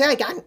[0.00, 0.44] karakter i gang.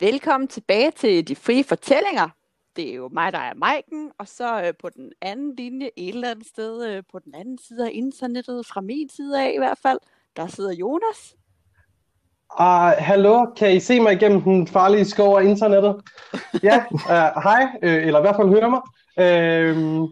[0.00, 2.28] Velkommen tilbage til De Frie Fortællinger.
[2.76, 6.14] Det er jo mig, der er Maiken, og så øh, på den anden linje, et
[6.14, 9.58] eller andet sted øh, på den anden side af internettet, fra min side af i
[9.58, 9.98] hvert fald,
[10.36, 11.36] der sidder Jonas.
[12.60, 15.96] Uh, hallo, kan I se mig igennem den farlige skov af internettet?
[16.62, 18.82] Ja, uh, hej, uh, eller i hvert fald høre mig.
[19.16, 20.10] Uh,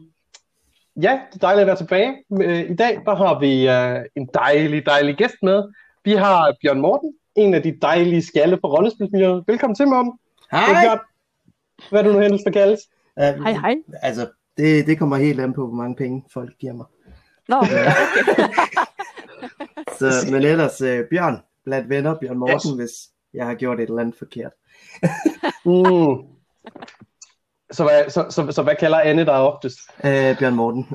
[1.02, 2.16] ja, det er dejligt at være tilbage.
[2.28, 5.72] Uh, I dag der har vi uh, en dejlig, dejlig gæst med.
[6.04, 9.44] Vi har Bjørn Morten, en af de dejlige skalle på rollespilsmiljøet.
[9.46, 10.12] Velkommen til, Morten.
[10.52, 10.82] Hej!
[10.82, 10.98] Bjørn.
[11.90, 12.80] Hvad du nu helst for kaldes?
[13.16, 13.74] Uh, Hej, hej.
[14.02, 16.86] Altså, det, det kommer helt an på, hvor mange penge folk giver mig.
[17.48, 18.52] Nå, ja, okay.
[19.98, 22.76] Så, men ellers, uh, Bjørn, blandt venner, Bjørn Morten, yes.
[22.78, 22.90] hvis
[23.34, 24.52] jeg har gjort et eller andet forkert.
[25.64, 26.16] Mm.
[27.72, 29.78] Så, hvad, så, så, så hvad kalder Anne dig oftest?
[29.98, 30.86] Uh, Bjørn Morten.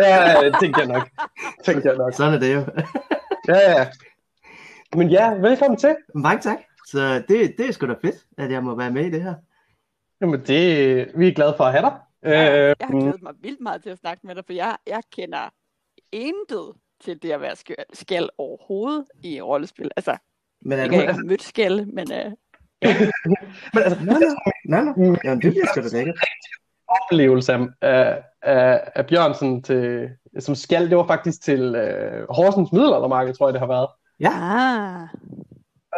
[0.00, 1.08] Ja, det tænker jeg nok.
[1.64, 2.14] Tænker jeg nok.
[2.14, 2.64] Sådan er det jo.
[3.48, 3.86] Ja, ja.
[4.94, 5.96] Men ja, velkommen til.
[6.14, 6.58] Mange tak.
[6.86, 9.34] Så det, det er sgu da fedt, at jeg må være med i det her.
[10.20, 11.98] Jamen, det, vi er glade for at have dig.
[12.22, 14.76] Ja, Øh, jeg har glædet mig vildt meget til at snakke med dig, for jeg,
[14.86, 15.48] jeg kender
[16.12, 19.90] intet til det at være skal, skal overhovedet i rollespil.
[19.96, 20.16] Altså,
[20.62, 22.32] Men er ikke jeg har mødt skal, men øh,
[23.74, 25.16] men altså, Nå, nå, nå, nå.
[25.24, 26.16] Jamen, det bliver sgu da lækkert.
[26.88, 32.72] oplevelse af, af, af, af Bjørnsen til, som skal, det var faktisk til øh, Horsens
[32.72, 33.88] Middelaldermarked, tror jeg, det har været.
[34.20, 35.08] Ja, ah,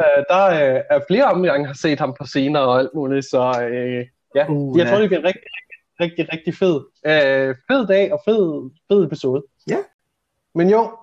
[0.01, 3.69] Øh, der øh, er flere omgange, har set ham på scener og alt muligt, så
[3.71, 4.91] øh, ja, Uh, jeg ja.
[4.91, 6.81] tror, det bliver rigtig, rigtig, rigtig, rigtig fed.
[7.07, 9.43] Øh, fed dag og fed, fed episode.
[9.69, 9.79] Ja.
[10.55, 10.97] Men jo,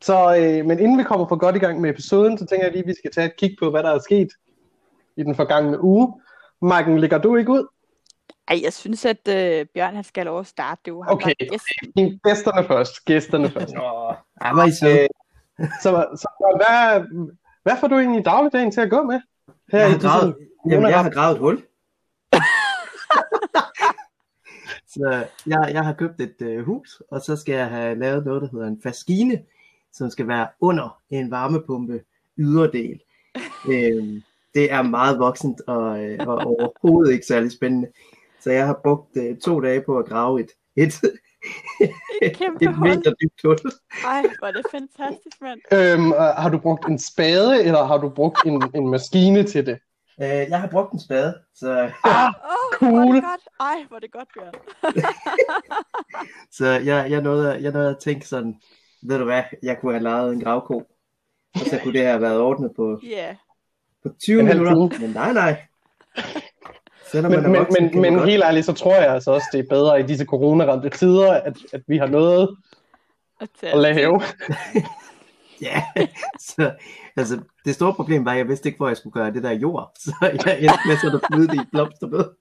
[0.00, 2.72] så, øh, men inden vi kommer for godt i gang med episoden, så tænker jeg
[2.72, 4.28] lige, at vi skal tage et kig på, hvad der er sket
[5.16, 6.20] i den forgangne uge.
[6.62, 7.66] Maiken, ligger du ikke ud?
[8.48, 10.80] ej, jeg synes, at øh, Bjørn han skal lov at starte.
[10.84, 12.20] Det er jo ham, Okay, er gæsten.
[12.24, 13.74] Gæsterne først, gæsterne først.
[13.74, 15.02] Er I søde.
[15.02, 15.08] Øh,
[15.82, 17.04] så, så hvad,
[17.62, 19.20] hvad får du egentlig i dagligdagen til at gå med?
[19.72, 20.36] Her Jeg har disse gravet,
[20.70, 21.56] jamen, jeg har gravet et hul.
[24.94, 28.42] så jeg, jeg har købt et øh, hus, og så skal jeg have lavet noget,
[28.42, 29.42] der hedder en faskine,
[29.92, 32.00] som skal være under en varmepumpe
[32.38, 33.00] yderdel.
[33.72, 34.22] øhm,
[34.54, 37.88] det er meget voksent og, øh, og overhovedet ikke særlig spændende.
[38.40, 41.02] Så jeg har brugt øh, to dage på at grave et, et,
[42.22, 42.88] Et kæmpe et hul.
[42.88, 43.58] meter dybt hul.
[44.06, 45.60] Ej, hvor er det fantastisk, mand.
[45.72, 49.66] Øhm, øh, har du brugt en spade, eller har du brugt en, en maskine til
[49.66, 49.78] det?
[50.22, 53.14] Øh, jeg har brugt en spade, så, Ah, oh, hvor er Cool.
[53.14, 53.40] det godt.
[53.60, 54.54] Ej, hvor det godt, Bjørn.
[56.56, 58.54] så jeg, jeg, nåede, jeg nåede at tænke sådan,
[59.02, 60.74] ved du hvad, jeg kunne have lejet en gravko,
[61.54, 63.24] og så kunne det have været ordnet på, Ja.
[63.26, 63.34] Yeah.
[64.02, 65.00] på 20 En minutter.
[65.00, 65.62] Men nej, nej.
[67.12, 70.02] Men, men, men, men helt ærligt, så tror jeg altså også, det er bedre i
[70.02, 72.56] disse coronaramte tider, at, at vi har noget
[73.40, 74.20] At, at lave.
[75.60, 75.82] Ja,
[76.40, 76.72] så,
[77.16, 79.50] altså, det store problem var, at jeg vidste ikke, hvor jeg skulle gøre det der
[79.50, 79.92] jord.
[80.04, 82.24] Så jeg endte med sådan at flyde det i blomsterbed.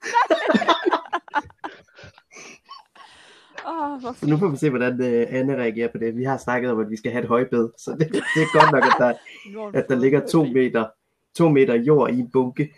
[4.00, 6.16] Hvor Så nu får vi se, hvordan uh, Anne reagerer på det.
[6.16, 7.70] Vi har snakket om, at vi skal have et højbed.
[7.78, 9.14] Så det, det er godt nok, at der,
[9.80, 10.86] at der ligger to meter,
[11.38, 12.70] to meter jord i en bunke.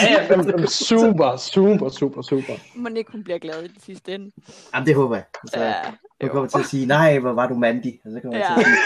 [0.00, 2.52] Ja, ja, super, super, super, super.
[2.74, 4.30] Må ikke hun bliver glad i den sidste ende.
[4.74, 5.24] Jamen, det håber jeg.
[5.46, 5.74] Så Ja,
[6.20, 8.00] jeg kommer til at sige, nej, hvor var du mandig.
[8.04, 8.62] Og så kommer jeg ja.
[8.62, 8.80] til at sige,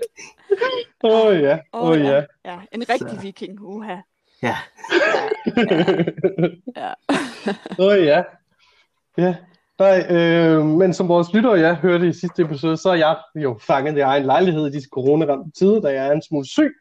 [1.04, 2.24] Åh oh, ja, åh Åh, oh, ja.
[2.44, 2.58] ja.
[2.72, 3.20] En rigtig Så.
[3.22, 3.96] viking, uha.
[4.42, 4.56] ja,
[6.76, 6.94] Ja.
[7.78, 8.22] Åh oh, ja.
[9.18, 9.34] Ja.
[9.78, 13.58] Nej, øh, men som vores lyttere ja, hørte i sidste episode, så er jeg jo
[13.60, 16.72] fanget i egen lejlighed i disse coronaramte tider, da jeg er en smule syg.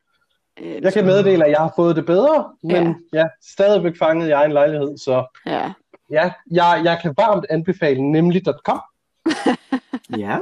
[0.61, 3.19] Øh, Jeg kan meddele, at jeg har fået det bedre, men Ja.
[3.19, 5.73] ja, stadigvæk fanget i egen lejlighed, så Ja.
[6.11, 8.81] ja, jeg, jeg kan varmt anbefale nemlig.com.
[10.23, 10.37] ja.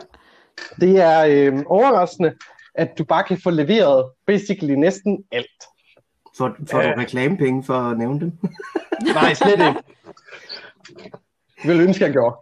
[0.81, 2.35] Det er øh, overraskende,
[2.75, 5.47] at du bare kan få leveret basically næsten alt.
[6.37, 6.91] Får, får Ja.
[6.93, 8.31] du reklamepenge for at nævne dem?
[9.13, 9.63] Nej, slet ikke.
[11.63, 12.35] Jeg ville ønske, jeg gjorde.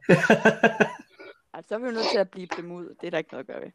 [1.53, 2.95] Altså, så er vi jo nødt til at blive dem ud.
[3.01, 3.71] Det er der ikke noget at gøre ved.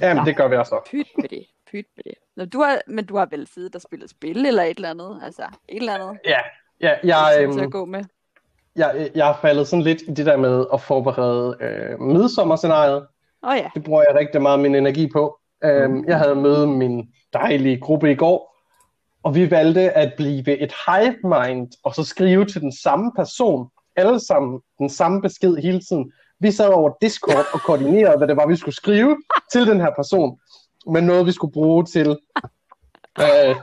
[0.00, 0.80] Jamen, det gør vi også.
[0.90, 1.46] Pyt med det.
[1.70, 2.14] Pyt med det.
[2.36, 5.20] Nå, du har, men du har vel siddet og spillet spil eller et eller andet?
[5.24, 6.18] Altså, et eller andet?
[6.24, 6.38] Ja,
[6.80, 8.04] ja jeg, Jeg, øhm, at gå med.
[8.76, 13.06] jeg, jeg har faldet sådan lidt i det der med at forberede øh, midsommerscenariet.
[13.42, 13.70] Oh, ja.
[13.74, 15.38] Det bruger jeg rigtig meget min energi på.
[15.64, 18.56] Øhm, jeg havde møde min dejlige gruppe i går,
[19.22, 23.68] og vi valgte at blive et hive mind, og så skrive til den samme person,
[23.96, 26.12] alle sammen den samme besked hele tiden.
[26.40, 29.16] Vi sad over Discord og koordinerede, hvad det var, vi skulle skrive
[29.52, 30.38] til den her person,
[30.92, 32.16] men noget, vi skulle bruge til.
[33.20, 33.56] Øh,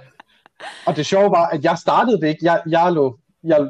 [0.85, 2.45] og det sjove var, at jeg startede det ikke.
[2.45, 3.67] Jeg, jeg, lå, jeg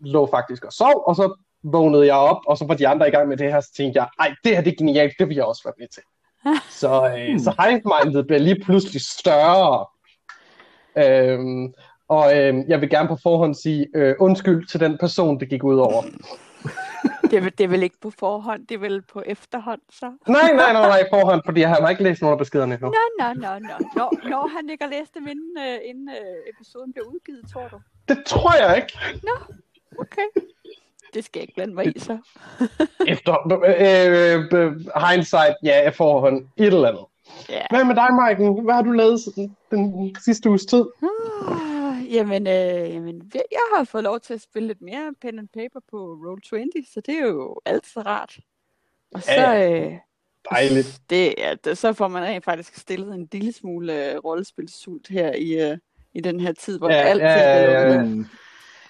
[0.00, 3.10] lå faktisk og sov, og så vågnede jeg op, og så var de andre i
[3.10, 5.36] gang med det her, så tænkte jeg, ej, det her det er genialt, det vil
[5.36, 6.02] jeg også være med til.
[6.80, 9.86] Så, øh, så hive-mindet bliver lige pludselig større.
[10.96, 11.74] Øhm,
[12.08, 15.64] og øh, jeg vil gerne på forhånd sige øh, undskyld til den person, det gik
[15.64, 16.02] ud over.
[17.30, 20.06] Det er, det er vel ikke på forhånd, det er vel på efterhånd, så?
[20.28, 22.88] Nej, nej, nej, nej, forhånd, fordi jeg har ikke læst nogen af beskederne endnu.
[22.88, 23.74] Nå, nå, nå, nå.
[23.96, 27.68] Når, når han ikke har læst dem, inden, øh, inden øh, episoden bliver udgivet, tror
[27.68, 27.80] du?
[28.08, 28.98] Det tror jeg ikke.
[29.98, 30.46] Okay.
[31.14, 32.18] Det skal jeg ikke blande mig i, så.
[33.06, 33.32] Efter
[33.64, 34.72] øh, øh,
[35.08, 37.04] hindsight, ja, forhånd, et eller andet.
[37.48, 37.62] Ja.
[37.70, 38.64] Hvad med dig, Maiken?
[38.64, 40.84] Hvad har du lavet siden den sidste uges tid?
[41.02, 41.69] Ah,
[42.10, 45.80] jamen, øh, jamen, jeg har fået lov til at spille lidt mere pen and paper
[45.90, 48.38] på Roll20, så det er jo altid rart.
[49.14, 49.92] Og så, Ja, øh,
[50.50, 51.00] Dejligt.
[51.10, 55.32] det, ja, det, så får man rent faktisk stillet en lille smule øh, rollespilsult her
[55.32, 55.78] i, øh,
[56.12, 58.04] i den her tid, hvor Ja, alt ja, ja, ja, ja.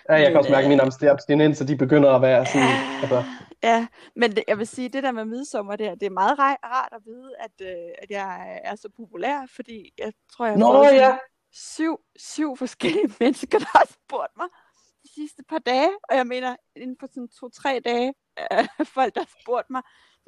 [0.08, 2.68] Ja, jeg kan også mærke, at mine abstinenser, de begynder at være sådan,
[3.02, 3.24] altså,
[3.62, 3.86] Ja,
[4.16, 7.00] men det, jeg vil sige, det der med midsommer der, det er meget rart at
[7.06, 11.16] vide, at, øh, at jeg er så populær, fordi jeg tror, jeg Nå ja,
[11.52, 14.46] syv, syv forskellige mennesker, der har spurgt mig
[15.02, 18.14] de sidste par dage, og jeg mener, inden for sådan to-tre dage,
[18.52, 18.66] øh,
[18.96, 19.82] folk, der har spurgt mig,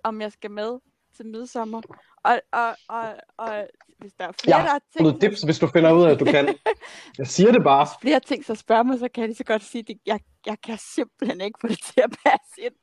[0.05, 0.79] om jeg skal med
[1.17, 1.83] til midsommer.
[2.25, 5.67] Og, og, og, og hvis der er flere, Ja, der har tænkt, dips, hvis du
[5.67, 6.59] finder ud af, at du kan.
[7.19, 7.87] Jeg siger det bare.
[8.01, 10.61] flere ting, så spørger mig, så kan jeg lige så godt sige, at jeg, jeg
[10.61, 12.75] kan simpelthen ikke få det til at passe ind.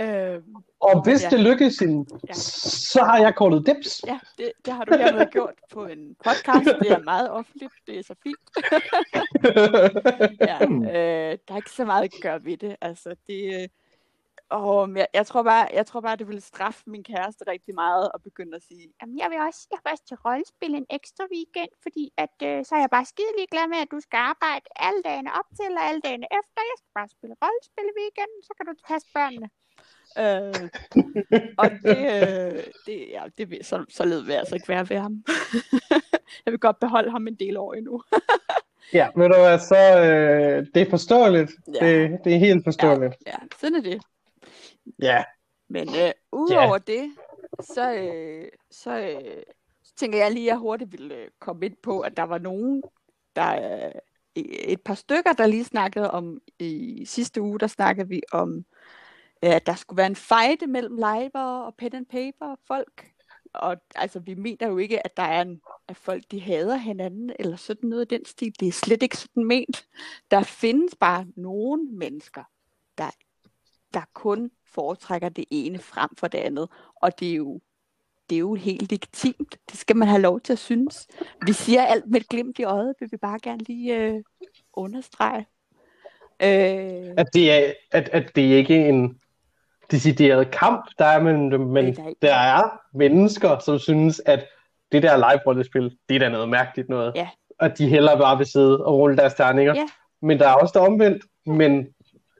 [0.00, 0.42] Øh,
[0.80, 1.28] Og hvis Ja.
[1.30, 2.32] det lykkes, hende, Ja.
[2.92, 4.02] så har jeg kortet dips.
[4.06, 6.66] Ja, det, det har du hermed gjort på en podcast.
[6.82, 7.72] Det er meget offentligt.
[7.86, 8.44] Det er så fint.
[10.50, 12.76] Ja, øh, der er ikke så meget at gøre ved det.
[12.80, 13.68] Altså, det, øh,
[14.88, 18.06] men jeg, jeg, tror bare, jeg tror bare, det ville straffe min kæreste rigtig meget
[18.14, 21.24] at begynde at sige, Jamen, jeg vil også, jeg vil også til rollespil en ekstra
[21.34, 24.66] weekend, fordi at, øh, så er jeg bare skidelig glad med, at du skal arbejde
[24.86, 26.60] alle dagene op til og alle dagene efter.
[26.70, 29.48] Jeg skal bare spille rollespil i weekenden, så kan du passe børnene.
[30.18, 30.68] Øh,
[31.58, 34.90] og det, øh, det, ja, det vil, så, så led vil jeg altså ikke være
[34.90, 35.24] ved ham.
[36.44, 38.02] jeg vil godt beholde ham en del år endnu.
[38.92, 41.52] Ja, ved du hvad, så øh, det er forståeligt.
[41.80, 41.86] Ja.
[41.86, 43.14] Det, det er helt forståeligt.
[43.26, 44.02] Ja, sådan er det.
[45.02, 45.24] Ja.
[45.68, 47.12] Men øh, udover det,
[47.60, 49.42] så, øh, så, øh,
[49.82, 52.38] så tænker jeg lige, at jeg hurtigt ville øh, komme ind på, at der var
[52.38, 52.82] nogen,
[53.36, 53.92] der øh,
[54.44, 58.64] et par stykker, der lige snakkede om, i sidste uge, der snakkede vi om,
[59.42, 63.10] Øh, at der skulle være en fejde mellem live og pen and paper folk.
[63.54, 67.32] Og altså, vi mener jo ikke, at der er en, at folk de hader hinanden,
[67.38, 68.52] eller sådan noget af den stil.
[68.60, 69.86] Det er slet ikke sådan ment.
[70.30, 72.42] Der findes bare nogle mennesker,
[72.98, 73.10] der,
[73.94, 76.68] der kun foretrækker det ene frem for det andet.
[76.94, 77.60] Og det er jo
[78.30, 79.56] det er jo helt legitimt.
[79.70, 81.08] Det skal man have lov til at synes.
[81.46, 84.22] Vi siger alt med et glimt i øjet, vil vi bare gerne lige øh,
[84.72, 85.46] understrege.
[86.42, 89.20] Øh, At det er, at, at det ikke er en
[89.90, 94.46] decideret kamp, der er men er der er mennesker, som synes, at
[94.92, 97.12] det der live-rollespil, det er da noget mærkeligt noget.
[97.16, 97.28] Ja.
[97.58, 99.74] Og de hellere bare vil sidde og rulle deres terninger.
[99.74, 99.88] Ja.
[100.22, 101.24] Men der er også der omvendt.
[101.46, 101.86] Men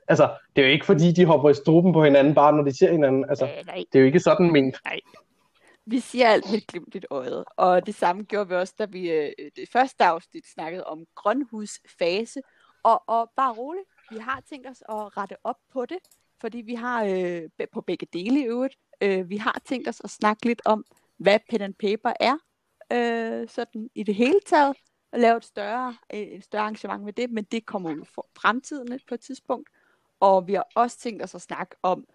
[0.07, 2.77] altså, det er jo ikke fordi, de hopper i struben på hinanden, bare når de
[2.77, 3.25] ser hinanden.
[3.29, 4.77] Altså, øh, nej, det er jo ikke sådan ment.
[5.85, 7.45] vi siger alt med glimt i øjet.
[7.57, 12.41] Og det samme gjorde vi også, da vi øh, det første afsnit snakkede om grønhusfase.
[12.83, 15.97] Og, og bare roligt, vi har tænkt os at rette op på det,
[16.41, 17.41] fordi vi har øh,
[17.73, 20.85] på begge dele i øvrigt, øh, vi har tænkt os at snakke lidt om,
[21.17, 22.35] hvad pen and paper er,
[22.93, 24.75] øh, sådan i det hele taget,
[25.13, 28.27] og lave et større, øh, et større arrangement med det, men det kommer jo for
[28.41, 29.69] fremtiden på et tidspunkt.
[30.19, 32.05] Og vi har også tænkt os at snakke om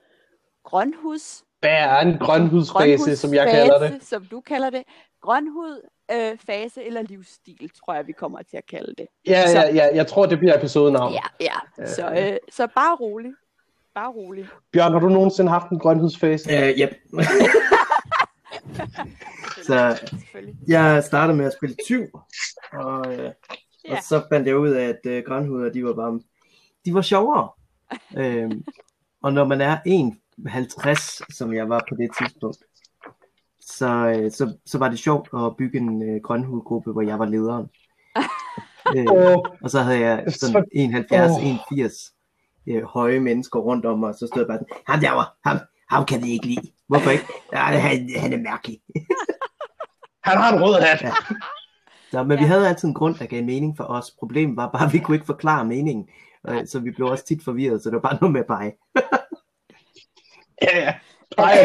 [0.65, 4.05] grønhus, Hvad er en grønhudsfase, som jeg kalder det?
[4.05, 4.83] Som du kalder det.
[5.21, 9.07] Grønhud, øh, fase eller livsstil, tror jeg, vi kommer til at kalde det.
[9.27, 11.13] Ja, Så- ja, ja, jeg tror, det bliver episodenavn.
[11.13, 11.21] Ja,
[11.81, 11.87] ja.
[11.87, 13.33] Så, øh, så bare rolig.
[13.95, 14.49] Bare rolig.
[14.73, 16.53] Bjørn, har du nogensinde haft en grønhudsfase?
[16.53, 16.91] Øh, yep.
[19.67, 20.13] Så-.
[20.69, 22.07] Jeg startede med at spille tyv,
[22.73, 23.31] og, øh,
[23.89, 23.97] Ja.
[23.97, 26.21] og så fandt jeg ud af, at øh, grønhuder, de var bare,
[26.85, 27.49] de var sjovere.
[28.19, 28.65] øhm,
[29.23, 32.59] og når man er 1,50, som jeg var på det tidspunkt,
[33.61, 37.27] så, øh, så, så var det sjovt at bygge en øh, grønhudgruppe, hvor jeg var
[37.27, 37.67] lederen.
[38.97, 40.65] øh, og så havde jeg sådan
[41.71, 42.24] 71-81
[42.69, 45.59] øh, høje mennesker rundt om mig, og så stod jeg bare sådan, ham derovre, ham,
[45.91, 46.73] ham kan vi ikke lide.
[46.89, 47.25] Hvorfor ikke?
[47.53, 48.79] Ja, han, han er mærkelig.
[50.29, 51.03] han har en rød hat.
[51.03, 51.13] Ja.
[52.11, 52.49] Så, men vi Ja.
[52.49, 54.11] havde altid en grund, der gav mening for os.
[54.19, 56.09] Problemet var bare, at vi kunne ikke forklare meningen.
[56.49, 58.73] Øh, Så vi blev også tit forvirret, så det var bare noget med pege.
[60.63, 60.95] Ja, ja.
[61.39, 61.59] Ej,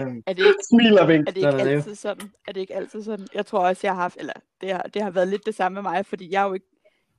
[0.00, 1.28] Øhm, Er det ikke, vink.
[1.28, 2.30] er det ikke er det altid sådan?
[2.48, 3.26] Er det ikke altid sådan?
[3.34, 5.74] Jeg tror også, jeg har haft, eller det har, det har været lidt det samme
[5.74, 6.66] med mig, fordi jeg er jo ikke,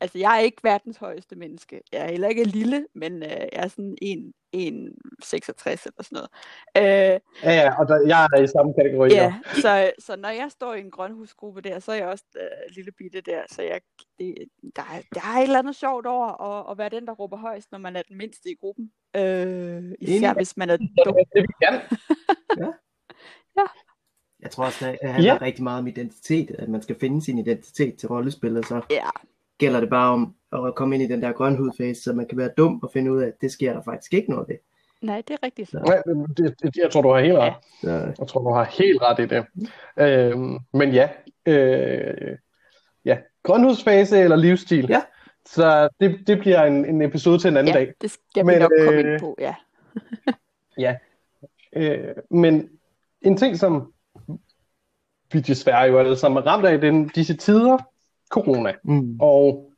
[0.04, 1.82] altså jeg er ikke verdens højeste menneske.
[1.92, 6.30] Jeg er heller ikke lille, men øh, jeg er sådan 1, 1,66 eller sådan noget.
[6.78, 9.10] Øh, Ja, ja, og der, jeg er i samme kategori.
[9.10, 12.76] ja, så, så når jeg står i en grønhusgruppe der, så er jeg også øh,
[12.76, 13.82] lille bitte der, så jeg,
[14.20, 14.36] det,
[14.76, 17.38] der, er, der er et eller andet sjovt over at, at være den, der råber
[17.38, 18.92] højst, når man er den mindste i gruppen.
[19.16, 19.22] Øh,
[20.02, 20.34] især Enig.
[20.34, 21.16] hvis man er Det dum.
[21.36, 21.82] vi kan.
[24.44, 25.38] Jeg tror også, det handler Ja.
[25.40, 25.46] ja.
[25.46, 29.10] rigtig meget om identitet, at man skal finde sin identitet til rollespillet, så Ja,
[29.64, 30.36] gælder det bare om
[30.68, 33.22] at komme ind i den der grønhudfase, så man kan være dum og finde ud
[33.22, 34.56] af, at det sker der faktisk ikke noget ved.
[35.02, 35.74] nej, det er rigtigt.
[35.74, 37.54] Nej, men det, det, jeg tror, du har helt ret.
[37.84, 37.88] Ja.
[38.00, 39.46] Så, Jeg tror, du har helt ret i det.
[39.98, 41.10] Øhm, men ja,
[41.46, 42.38] øh,
[43.06, 44.86] ja, grønhudsfase eller livsstil.
[44.90, 45.02] Ja.
[45.46, 47.94] Så det, det bliver en, en episode til en anden Ja, dag.
[48.02, 49.56] det skal Men, vi nok komme øh, ind på, ja.
[50.78, 50.96] Ja.
[51.76, 52.70] Øh, men
[53.22, 53.94] en ting, som
[55.34, 57.78] vi desværre jo alle sammen er ramt af den, disse tider,
[58.34, 58.74] corona.
[58.84, 59.18] mm.
[59.22, 59.72] Og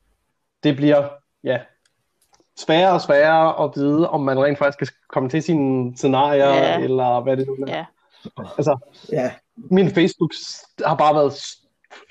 [0.64, 1.10] det bliver,
[1.44, 1.60] ja,
[2.58, 6.80] sværere og sværere at vide, om man rent faktisk skal komme til sine scenarier, Ja.
[6.80, 7.78] eller hvad det nu er.
[7.78, 7.86] Ja.
[8.58, 8.78] Altså,
[9.12, 10.32] Ja, min Facebook
[10.86, 11.34] har bare været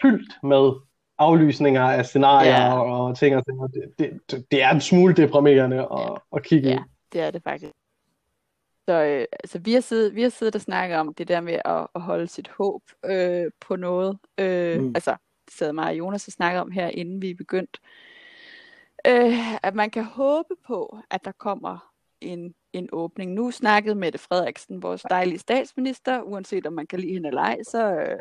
[0.03, 0.73] fyldt med
[1.19, 2.81] aflysninger af scenarier Ja.
[2.81, 3.59] og ting og ting.
[3.99, 6.77] Det, det, det er en smule deprimerende at, at kigge Ja.
[6.77, 6.81] i.
[7.13, 7.73] Det er det faktisk.
[8.89, 11.59] Så øh, altså, vi, har siddet, vi har siddet og snakket om det der med
[11.65, 14.19] at, at holde sit håb øh, på noget.
[14.39, 14.93] Øh, mm.
[14.95, 15.17] Altså,
[15.51, 17.81] sad mig og Jonas og snakkede om her, inden vi begyndte.
[19.07, 23.33] Øh, at man kan håbe på, at der kommer en, en åbning.
[23.33, 27.63] Nu snakkede Mette Frederiksen, vores dejlige statsminister, uanset om man kan lide hende eller ej,
[27.63, 28.19] så, øh,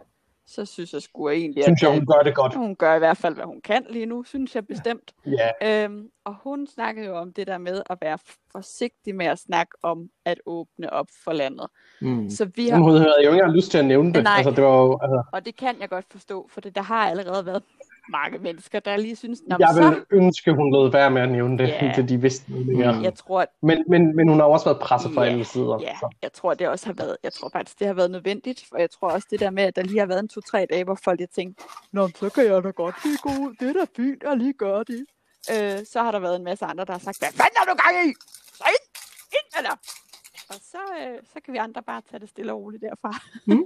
[0.47, 2.55] så synes jeg sgu egentlig, Synes at jeg, hun gør det godt.
[2.55, 5.13] hun gør i hvert fald, hvad hun kan lige nu, synes jeg bestemt.
[5.61, 8.17] Ja, Øhm, og hun snakkede jo om det der med at være
[8.51, 11.67] forsigtig med at snakke om at åbne op for landet.
[12.01, 12.29] mm.
[12.29, 14.23] Så vi har, hun havde jo ikke lyst til at nævne det.
[14.23, 14.33] Nej.
[14.37, 17.09] Altså, det var jo, altså, og det kan jeg godt forstå, for det, der har
[17.09, 17.63] allerede været
[18.09, 21.29] mange mennesker, der lige synes, Nå, jeg så, ville ønske, hun lød være med at
[21.31, 21.85] nævne det, Ja.
[21.85, 22.91] indtil de vidste noget mere.
[22.95, 23.03] Mm.
[23.03, 25.77] jeg tror, at Men, men, men hun har også været presset fra Ja, alle sider.
[25.81, 26.09] Ja, Så.
[26.21, 28.89] jeg tror, det også har været, jeg tror faktisk, det har været nødvendigt, og jeg
[28.91, 31.19] tror også det der med, at der lige har været en to-tre dage, hvor folk
[31.19, 34.23] har tænkt, Nå, så kan jeg da godt lige gå ud, det er da fint
[34.23, 35.05] at lige gøre det.
[35.51, 37.75] Øh, så har der været en masse andre, der har sagt, hvad fanden har du
[37.83, 38.13] gang i?
[38.57, 38.85] Så ind,
[39.37, 39.77] ind med dig!
[40.49, 43.11] Og så, øh, så kan vi andre bare tage det stille og roligt derfra.
[43.45, 43.63] Mm.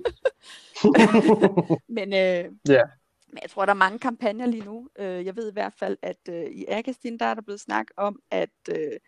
[1.97, 2.81] men, øh, Ja.
[3.27, 4.89] Men jeg tror, der er mange kampagner lige nu.
[4.99, 7.87] Øh, jeg ved i hvert fald, at øh, i Agastin, der er der blevet snak
[7.97, 8.99] om, at øh,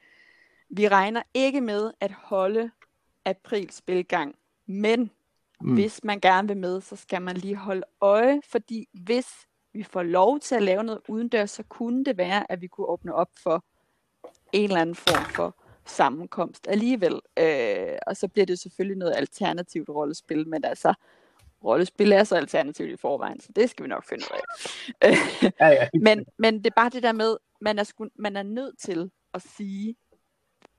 [0.69, 2.71] vi regner ikke med at holde
[3.25, 4.35] april spilgang.
[4.65, 5.11] Men
[5.61, 5.73] mm.
[5.73, 9.27] hvis man gerne vil med, så skal man lige holde øje, fordi hvis
[9.73, 12.87] vi får lov til at lave noget udendørs, så kunne det være, at vi kunne
[12.87, 13.63] åbne op for
[14.51, 17.19] en eller anden form for sammenkomst alligevel.
[17.39, 20.93] Øh, og så bliver det selvfølgelig noget alternativt rollespil, men altså,
[21.65, 25.11] rollespil er så alternativt i forvejen, så det skal vi nok finde ud af.
[25.59, 25.87] Ja, ja.
[26.07, 29.11] men, men det er bare det der med, man er, sku, man er nødt til
[29.33, 29.95] at sige,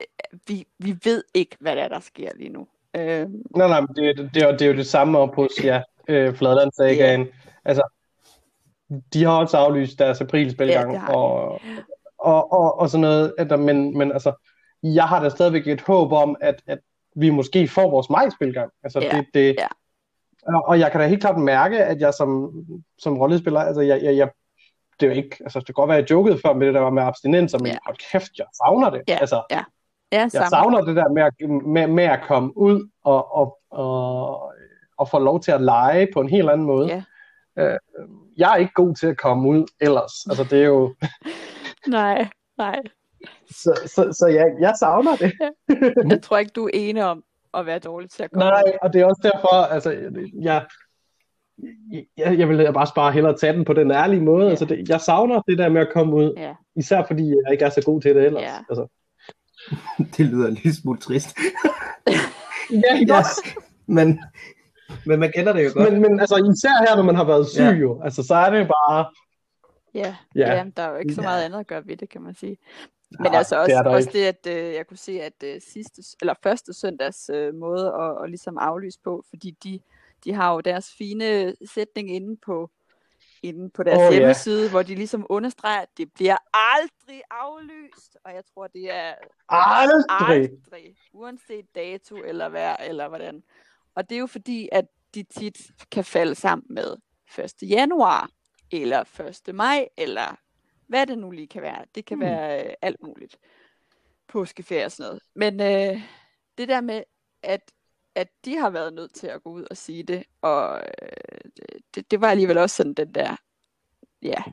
[0.01, 2.67] øh, vi, vi ved ikke, hvad der, er, der sker lige nu.
[2.95, 5.35] Øh, Nej, nej, men det, det, det, er, jo- det er jo det samme op
[5.35, 7.27] hos ja, øh, Fladlandsagaen.
[7.65, 7.81] Altså,
[9.13, 11.15] de har også aflyst deres aprilspilgang, Ja, de.
[11.15, 11.61] og,
[12.17, 13.33] og, og, og sådan noget.
[13.37, 14.33] At men, men altså,
[14.83, 16.79] jeg har da stadigvæk et håb om, at, at
[17.15, 18.71] vi måske får vores majspilgang.
[18.83, 19.67] Altså, Ja, det, det, ja.
[20.47, 22.51] Og, og jeg kan da helt klart mærke, at jeg som,
[22.97, 24.29] som rollespiller, altså, jeg, jeg, jeg
[24.99, 26.73] det er jo ikke, altså det kan godt være, at jeg jokede før med det
[26.73, 27.77] der med abstinenser, men Ja.
[27.85, 29.01] hold kæft, jeg savner det.
[29.07, 29.63] Ja, altså, ja,
[30.11, 30.49] jeg samme.
[30.49, 31.33] savner det der med at,
[31.65, 34.53] med, med at komme ud og, og, og,
[34.97, 36.87] og få lov til at lege på en helt anden måde.
[36.87, 37.03] Ja.
[37.63, 37.79] Øh,
[38.37, 40.11] jeg er ikke god til at komme ud ellers.
[40.29, 40.95] Altså det er jo...
[41.87, 42.79] Nej, nej.
[43.49, 45.31] Så, så, så jeg, jeg savner det.
[46.11, 48.45] Jeg tror ikke, du er enig om at være dårlig til at komme.
[48.49, 49.91] Nej, og det er også derfor, altså,
[50.41, 50.65] jeg,
[52.17, 54.43] jeg, jeg vil bare bare hellere tage den på den ærlige måde.
[54.43, 54.49] Ja.
[54.49, 57.65] Altså, det, jeg savner det der med at komme ud, Ja, især fordi jeg ikke
[57.65, 58.41] er så god til det ellers.
[58.43, 58.55] Ja.
[58.69, 58.87] Altså,
[60.17, 61.37] Det lyder en lille smule trist.
[62.71, 63.17] ja, ikke Ja.
[63.19, 63.47] også?
[63.85, 64.19] Men,
[65.05, 65.91] men man kender det jo godt.
[65.93, 67.71] Men, men altså, især her, når man har været syg Ja.
[67.71, 69.05] jo, altså, så er det bare...
[69.93, 70.53] ja, Ja.
[70.55, 70.65] ja.
[70.77, 71.27] der er jo ikke så Ja.
[71.27, 72.57] meget andet at gøre ved det, kan man sige.
[73.19, 74.19] Men Nej, altså det også, der også ikke.
[74.19, 78.23] det, at øh, jeg kunne se, at øh, sidste, eller første søndags øh, måde at,
[78.23, 79.79] at ligesom aflyse på, fordi de,
[80.23, 82.69] de har jo deres fine sætning inde på,
[83.43, 88.17] inde på deres oh, hjemmeside, hvor de ligesom understreger, at det bliver aldrig aflyst.
[88.23, 89.13] Og jeg tror, det er
[89.49, 90.49] Aldrig!
[90.49, 93.43] aldrig, uanset dato eller vejr eller hvordan.
[93.95, 95.57] Og det er jo fordi, at de tit
[95.91, 96.95] kan falde sammen med
[97.39, 97.53] 1.
[97.61, 98.29] januar,
[98.71, 99.03] eller
[99.47, 99.55] 1.
[99.55, 100.35] maj, eller
[100.91, 101.85] hvad det nu lige kan være.
[101.95, 102.25] Det kan Hmm.
[102.25, 103.37] være øh, alt muligt.
[104.27, 105.21] Påskeferie og sådan noget.
[105.33, 106.01] Men øh,
[106.57, 107.03] det der med,
[107.43, 107.71] at,
[108.15, 111.51] at de har været nødt til at gå ud og sige det, og øh,
[111.95, 113.35] det, det var alligevel også sådan den der,
[114.21, 114.43] ja,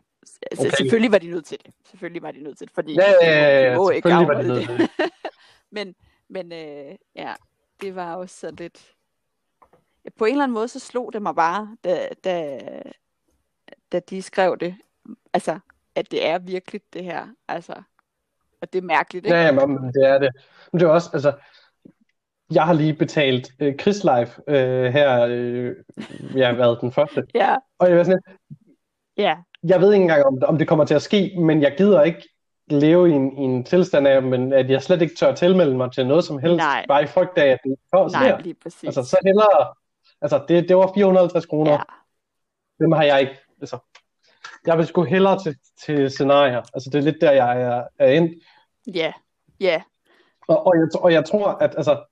[0.51, 0.77] Altså, okay.
[0.77, 1.75] Selvfølgelig var de nødt til det.
[1.85, 4.43] Selvfølgelig var de nødt til det, fordi Ja, ja, ja, ja, de må ikke var
[4.43, 4.91] de nødt det.
[5.77, 5.95] men
[6.29, 7.35] men øh, ja,
[7.81, 8.95] det var også så lidt...
[10.05, 12.61] Ja, på en eller anden måde, så slog det mig bare, da, da,
[13.93, 14.77] da de skrev det.
[15.33, 15.59] Altså,
[15.99, 17.27] at det er virkelig det her.
[17.49, 17.73] Altså,
[18.63, 19.37] og det er mærkeligt, ikke?
[19.37, 20.31] Ja, men det er det.
[20.73, 21.33] Men det er også, altså,
[22.51, 25.77] jeg har lige betalt øh, Chris Life øh, her, øh,
[26.35, 27.27] jeg har været den første.
[27.35, 28.23] Ja, Og jeg, var sådan,
[29.17, 32.03] ja, jeg ved ikke engang, om, om det kommer til at ske, men jeg gider
[32.03, 32.29] ikke
[32.71, 35.93] leve i en, i en tilstand af, men at jeg slet ikke tør tilmelde mig
[35.93, 36.85] til noget som helst, Nej.
[36.89, 38.39] bare i frygt af, at det kommer nej, sker.
[38.39, 38.85] lige præcis.
[38.85, 39.75] Altså, så hellere,
[40.23, 41.79] altså, det, det var 450 kroner, ja,
[42.81, 43.79] dem har jeg ikke, altså,
[44.67, 48.11] jeg vil sgu hellere til, til scenarier, altså det er lidt der, jeg er, er
[48.11, 48.33] endt,
[48.95, 49.13] ja,
[49.61, 49.83] ja,
[50.49, 52.05] Og, og, jeg, og jeg tror, at altså,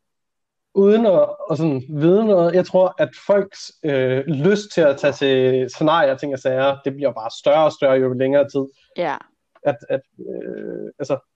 [0.75, 5.13] uden at, at sådan vide noget, jeg tror, at folks øh, lyst til at tage
[5.13, 8.65] til scenarier, ting og sager, det bliver bare større og større jo længere tid.
[8.97, 9.17] ja.
[9.63, 11.36] At, at, øh, altså,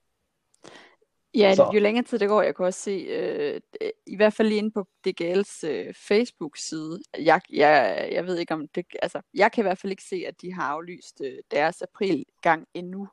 [1.35, 1.71] Ja, Så.
[1.73, 3.61] jo længere tid det går, jeg kan også se, øh,
[4.07, 8.67] i hvert fald lige inde på DGL's øh, Facebook-side, jeg, jeg, jeg ved ikke om
[8.75, 11.81] det, altså, jeg kan i hvert fald ikke se, at de har aflyst øh, deres
[11.81, 13.07] aprilgang endnu.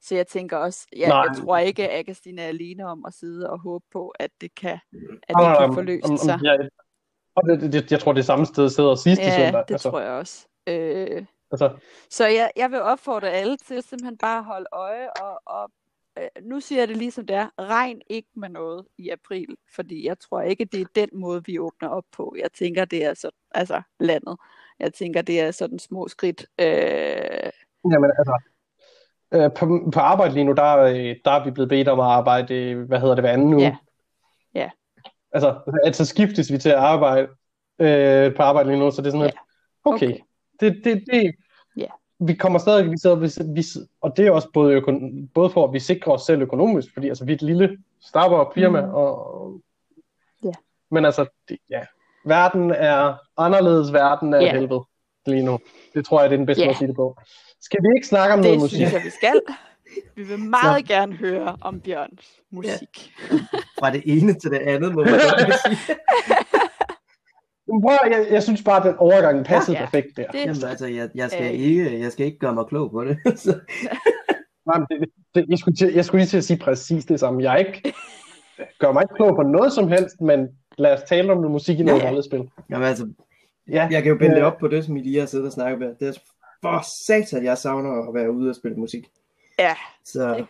[0.00, 1.20] Så jeg tænker også, ja, Nej.
[1.22, 4.54] jeg tror ikke, at Agastine er alene om at sidde og håbe på, at det
[4.54, 4.78] kan,
[5.22, 6.40] at det kan forløse om- om- sig.
[6.42, 6.68] jeg,
[7.36, 9.64] og det, det, jeg tror, det er samme sted sidder sidste Ja, søndag.
[9.68, 10.46] det altså, tror jeg også.
[10.66, 11.76] Øh, Altså,
[12.10, 15.70] så jeg, jeg vil opfordre alle til simpelthen bare at holde øje, og, og
[16.42, 20.06] nu siger jeg det lige som det er, regn ikke med noget i april, fordi
[20.06, 22.34] jeg tror ikke, det er den måde, vi åbner op på.
[22.38, 24.36] Jeg tænker, det er så, altså landet.
[24.78, 26.46] Jeg tænker, det er sådan små skridt.
[26.60, 27.50] Øh,
[27.92, 28.38] jamen, altså,
[29.34, 32.06] øh, på, på arbejde lige nu, der, øh, der er vi blevet bedt om at
[32.06, 33.62] arbejde, øh, hvad hedder det, hver anden uge.
[33.62, 33.76] Ja.
[34.54, 34.70] Ja.
[35.32, 37.28] Altså, altså skiftes vi til at arbejde
[37.78, 39.26] øh, på arbejde lige nu, så det er sådan, Ja.
[39.26, 39.34] at,
[39.84, 40.18] okay, Okay.
[40.60, 41.34] det, det, det.
[42.20, 43.64] Vi kommer stadig, vi sidder, vi, vi,
[44.00, 47.08] og det er også både, økon, både for, at vi sikrer os selv økonomisk, fordi
[47.08, 48.94] altså, vi er et lille startup firma, Mhm.
[48.94, 49.60] og,
[50.44, 50.50] Ja.
[50.90, 51.80] men altså, det, ja,
[52.24, 54.46] verden er anderledes, verden er Ja.
[54.46, 54.80] et helvede
[55.26, 55.58] lige nu.
[55.94, 56.66] Det tror jeg, det er den bedste Ja.
[56.66, 57.16] måde at sige det på.
[57.60, 58.76] Skal vi ikke snakke om noget det musik?
[58.76, 59.40] synes jeg, vi skal.
[60.16, 63.12] Vi vil meget gerne høre om Bjørns musik.
[63.78, 65.20] Fra det ene til det andet, må man
[65.66, 65.96] sige.
[67.68, 69.84] Men Prøv, jeg, jeg synes bare, at den overgang passede Ja.
[69.84, 70.26] perfekt der.
[70.26, 71.60] Det, Jamen altså, jeg, jeg, skal Øh.
[71.60, 73.18] ikke, jeg skal ikke gøre mig klog på det.
[73.44, 73.58] Så,
[74.66, 77.20] Nej, men det, det, jeg, skulle til, jeg skulle lige til at sige præcis det
[77.20, 77.42] samme.
[77.42, 77.92] Jeg ikke,
[78.78, 80.48] gør mig ikke klog på noget som helst, men
[80.78, 82.08] lad os tale om noget musik i noget Ja.
[82.08, 82.48] rollespil.
[82.70, 83.08] jamen altså,
[83.70, 85.46] Ja, jeg kan jo binde det øh, op på det, som I lige har siddet
[85.46, 85.94] og snakket med.
[86.00, 86.12] Det er
[86.62, 89.08] for satan, jeg savner at være ude og spille musik.
[89.58, 89.74] ja,
[90.04, 90.46] Så Det-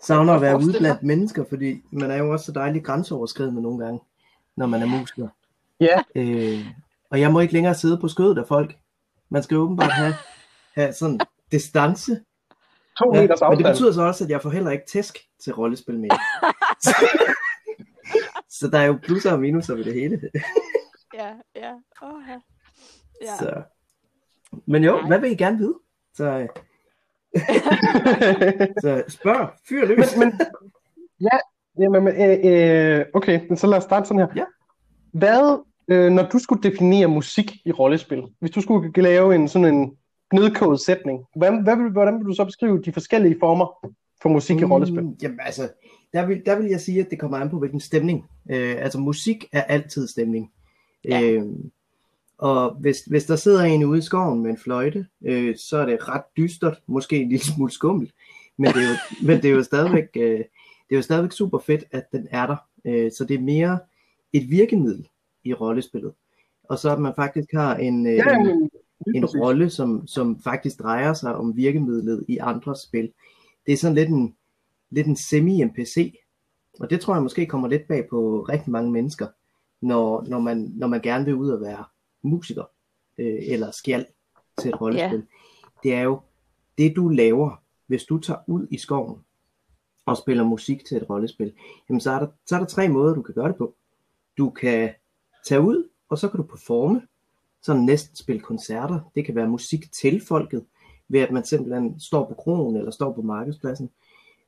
[0.00, 3.84] savner at være ude blandt mennesker, fordi man er jo også så dejligt grænseoverskridende nogle
[3.84, 4.00] gange,
[4.56, 5.28] når man er musiker.
[5.82, 6.02] Ja.
[6.14, 6.66] Øh,
[7.10, 8.76] og jeg må ikke længere sidde på skødet af folk.
[9.30, 10.14] Man skal åbenbart have,
[10.74, 11.20] have sådan
[11.52, 12.20] distance.
[12.98, 13.74] to Ja, meters men det afstand.
[13.74, 16.18] betyder så også, at jeg får heller ikke tæsk til rollespil mere.
[16.82, 16.94] så,
[18.58, 20.20] så der er jo plusser og minuser ved det hele.
[21.14, 21.72] ja, ja.
[22.02, 22.38] Oh, ja.
[23.22, 23.36] ja.
[23.38, 23.62] Så.
[24.66, 25.06] Men jo, Nej.
[25.06, 25.74] hvad vil I gerne vide?
[26.14, 26.48] Så, øh,
[28.82, 30.16] så spørg, fyr løs.
[30.16, 30.40] men, men,
[31.20, 31.38] ja,
[31.82, 34.28] jamen, men, øh, øh, okay, så lad os starte sådan her.
[34.36, 34.44] Ja.
[35.12, 39.74] Hvad, øh, når du skulle definere musik i rollespil, hvis du skulle lave en sådan
[39.74, 39.96] en
[40.32, 43.88] nedkodet sætning, hvordan, hvad vil, hvordan vil du så beskrive de forskellige former
[44.22, 45.02] for musik i rollespil?
[45.02, 45.68] Mm, jamen altså,
[46.12, 48.24] der vil, der vil jeg sige, at det kommer an på, hvilken stemning.
[48.50, 50.52] Øh, altså musik er altid stemning.
[51.04, 51.22] Ja.
[51.22, 51.46] Øh,
[52.38, 55.86] og hvis, hvis der sidder en ude i skoven med en fløjte, øh, så er
[55.86, 58.12] det ret dystert, måske en lille smule skummelt,
[58.58, 60.38] men det er jo, men det er jo stadigvæk, øh,
[60.88, 62.56] det er jo stadigvæk super fedt, at den er der.
[62.84, 63.78] Øh, så det er mere
[64.32, 65.08] et virkemiddel
[65.44, 66.12] i rollespillet.
[66.64, 68.70] Og så at man faktisk har en, øh, Ja, en,
[69.14, 73.12] en rolle, som, som faktisk drejer sig om virkemidlet i andre spil.
[73.66, 74.36] Det er sådan lidt en,
[74.90, 76.12] lidt en semi-NPC,
[76.80, 79.26] og det tror jeg måske kommer lidt bag på rigtig mange mennesker,
[79.80, 81.84] når, når, man, når man gerne vil ud og være
[82.22, 82.64] musiker,
[83.18, 84.06] øh, eller skjald
[84.58, 85.18] til et rollespil.
[85.18, 85.22] Yeah.
[85.82, 86.20] Det er jo
[86.78, 89.20] det, du laver, hvis du tager ud i skoven
[90.06, 91.52] og spiller musik til et rollespil,
[91.88, 93.74] jamen så er der, så er der tre måder, du kan gøre det på.
[94.38, 94.90] Du kan
[95.44, 97.02] tage ud, og så kan du performe,
[97.62, 99.00] sådan næsten spille koncerter.
[99.14, 100.64] Det kan være musik til folket,
[101.08, 103.90] ved at man simpelthen står på krogen eller står på markedspladsen.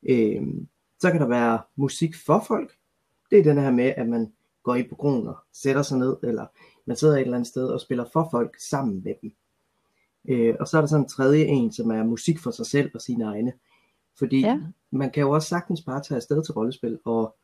[0.08, 0.68] Øhm,
[1.00, 2.72] så kan der være musik for folk.
[3.30, 6.16] Det er den her med, at man går ind på krogen og sætter sig ned,
[6.22, 6.46] eller
[6.86, 9.32] man sidder et eller andet sted og spiller for folk sammen med dem.
[10.28, 12.90] Øh, og så er der sådan en tredje en, som er musik for sig selv
[12.94, 13.52] og sine egne.
[14.18, 14.60] Fordi ja.
[14.90, 17.36] man kan jo også sagtens bare tage afsted til rollespil, og,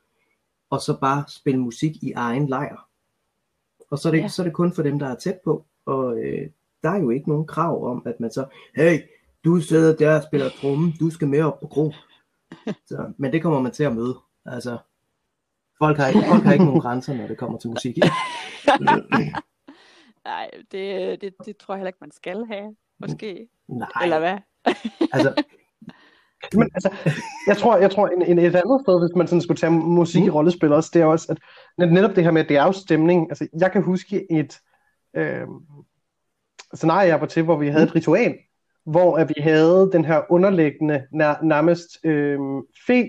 [0.71, 2.90] og så bare spille musik i egen lejr.
[3.91, 4.29] Og så er, det, Ja.
[4.29, 6.51] så er det kun for dem, der er tæt på, og øh,
[6.83, 9.01] der er jo ikke nogen krav om, at man så, hey,
[9.45, 11.93] du sidder der og spiller tromme, du skal med op på kro.
[12.89, 14.19] Så, men det kommer man til at møde.
[14.47, 14.79] Altså,
[15.79, 17.97] folk har, ikke, folk har ikke nogen grænser, når det kommer til musik.
[20.25, 23.49] Nej, det, det, det tror jeg heller ikke, man skal have, måske.
[23.69, 24.39] Nej, Eller hvad?
[25.13, 25.35] altså,
[26.55, 26.91] Men altså,
[27.47, 30.23] jeg tror, jeg tror en, en, et andet sted, hvis man sådan skulle tage musik
[30.25, 30.35] i Mm.
[30.35, 31.39] rollespil også, det er også, at
[31.83, 33.31] net- netop det her med, at det er jo stemning.
[33.31, 34.59] Altså, jeg kan huske et
[35.17, 35.47] øh,
[36.75, 38.35] scenarie, jeg var til, hvor vi havde et ritual,
[38.87, 42.39] hvor at vi havde den her underliggende, nær, nærmest øh,
[42.87, 43.09] fe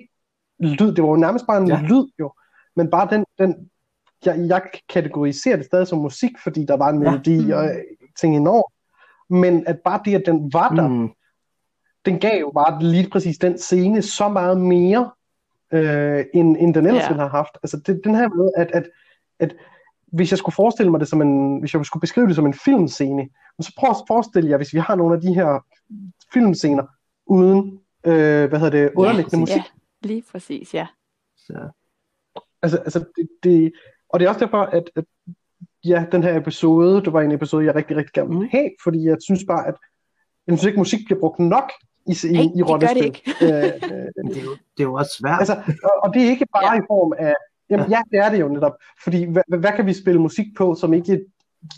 [0.60, 0.94] lyd.
[0.96, 1.76] Det var jo nærmest bare en Ja.
[1.80, 1.82] ja.
[1.88, 2.32] lyd, jo.
[2.76, 3.56] Men bare den, den
[4.26, 7.12] jeg, jeg kategoriserer det stadig som musik, fordi der var en Ja.
[7.12, 7.52] melodi Mm.
[7.52, 7.70] og
[8.20, 8.64] ting indover.
[9.30, 11.10] Men at bare det, at den var der, mm,
[12.06, 15.12] den gav jo bare lige præcis den scene så meget mere,
[15.74, 17.04] øh, end, end den ellers Ja.
[17.04, 17.08] ja.
[17.10, 17.58] ville have haft.
[17.64, 18.90] Altså det, den her med, at, at,
[19.40, 19.56] at
[20.08, 22.54] hvis jeg skulle forestille mig det som en, hvis jeg skulle beskrive det som en
[22.54, 23.30] filmscene,
[23.62, 25.66] så prøv at forestille jer, hvis vi har nogle af de her
[26.34, 26.84] filmscener
[27.26, 29.56] uden, øh, hvad hedder det, underliggende musik.
[29.58, 29.64] Ja,
[30.02, 30.88] lige præcis, ja.
[31.38, 31.70] så,
[32.64, 33.74] Altså, altså det, det,
[34.10, 35.06] og det er også derfor, at, at
[35.84, 39.04] ja, den her episode, det var en episode, jeg rigtig, rigtig gerne ville have, fordi
[39.04, 39.76] jeg synes bare, at
[40.48, 41.72] jeg synes ikke, musik bliver brugt nok
[42.12, 43.06] i, i, Nej, i det gør det rollespil.
[43.06, 43.22] ikke.
[43.46, 45.40] Øh, øh, det er, jo, det er jo også svært.
[45.40, 46.74] Altså, og, og det er ikke bare Ja.
[46.74, 46.80] ja.
[46.80, 47.34] i form af,
[47.70, 50.46] jamen ja, det er det jo netop, fordi hvad, hvad- hvad kan vi spille musik
[50.58, 51.20] på, som ikke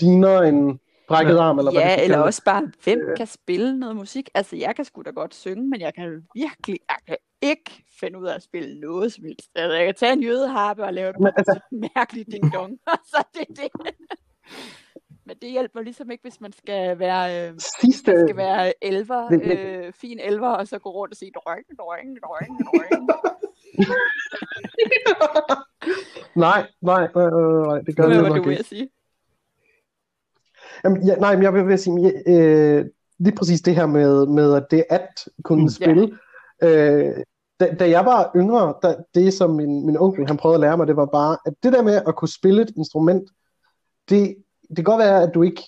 [0.01, 1.41] ligner en brækket Ja.
[1.41, 2.27] arm, eller hvad Ja, det skal eller kaldes?
[2.27, 3.17] også bare, hvem Øh.
[3.17, 4.29] kan spille noget musik?
[4.33, 8.19] Altså, jeg kan sgu da godt synge, men jeg kan virkelig, jeg kan ikke finde
[8.19, 9.49] ud af at spille noget som helst.
[9.55, 11.59] Altså, jeg kan tage en jødeharpe og lave et altså-
[11.95, 13.69] mærkeligt ding-dong, og så det er det.
[15.25, 19.29] Men det hjælper ligesom ikke, hvis man skal være, øh, Sidste, man skal være elver,
[19.29, 23.09] Det- det- øh, fin elver, og så gå rundt og sige drøng, drøng, drøng, drøng.
[26.35, 27.29] nej, nej, nej,
[27.67, 28.63] nej, det gør det var nok du ikke.
[28.63, 28.89] sige?
[30.83, 32.85] Jamen, ja, nej, men jeg vil, sige, øh,
[33.19, 36.17] lige præcis det her med, med at det at kunne Mm, spille.
[36.63, 37.15] Øh,
[37.59, 40.77] da, da jeg var yngre, da, det som min, min onkel han prøvede at lære
[40.77, 43.29] mig, det var bare, at det der med at kunne spille et instrument,
[44.09, 44.35] det,
[44.69, 45.61] det kan godt være, at du ikke,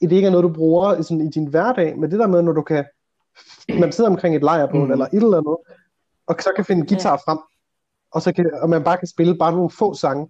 [0.00, 2.42] det ikke er noget, du bruger i, sådan, i din hverdag, men det der med,
[2.42, 2.84] når du kan,
[3.68, 4.86] man sidder omkring et lejrbål Mm.
[4.86, 4.92] mm.
[4.92, 5.56] eller et eller andet,
[6.26, 7.38] og så kan finde guitar frem,
[8.12, 10.28] og, så kan, og man bare kan spille bare nogle få sange.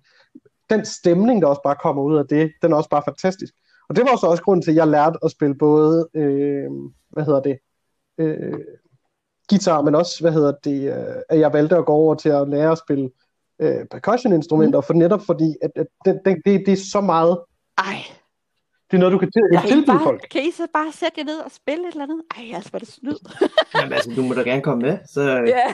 [0.70, 3.54] Den stemning, der også bare kommer ud af det, den er også bare fantastisk.
[3.88, 6.70] Og det var så også grunden til, at jeg lærte at spille både, øh,
[7.10, 7.58] hvad hedder det,
[8.18, 8.58] øh,
[9.50, 12.48] guitar, men også, hvad hedder det, øh, at jeg valgte at gå over til at
[12.48, 13.10] lære at spille
[13.60, 17.38] øh, percussion-instrumenter, for netop fordi, at, at det, det, det er så meget,
[17.88, 17.96] Ej,
[18.90, 20.26] det er noget, du kan til, I, tilbyde bare, folk.
[20.30, 22.22] kan I så bare sætte jer ned og spille et eller andet?
[22.36, 23.18] Ej, altså, var det snyd.
[23.74, 24.98] Jamen, altså, du må da gerne komme med.
[25.14, 25.20] Så,
[25.54, 25.66] Ja.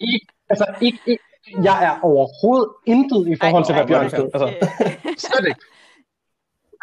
[0.12, 1.22] Ikke, altså, ikke, ikke,
[1.62, 4.30] jeg er overhovedet intet i forhold Ej, til, hvad Bjørn stod.
[4.34, 4.68] Altså,
[5.26, 5.60] Slet ikke.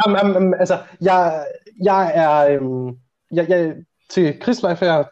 [0.06, 1.46] Jamen, jamen, jamen, altså, jeg,
[1.84, 2.88] jeg er, øhm,
[3.32, 3.76] jeg, jeg,
[4.10, 5.04] til Krigslife her,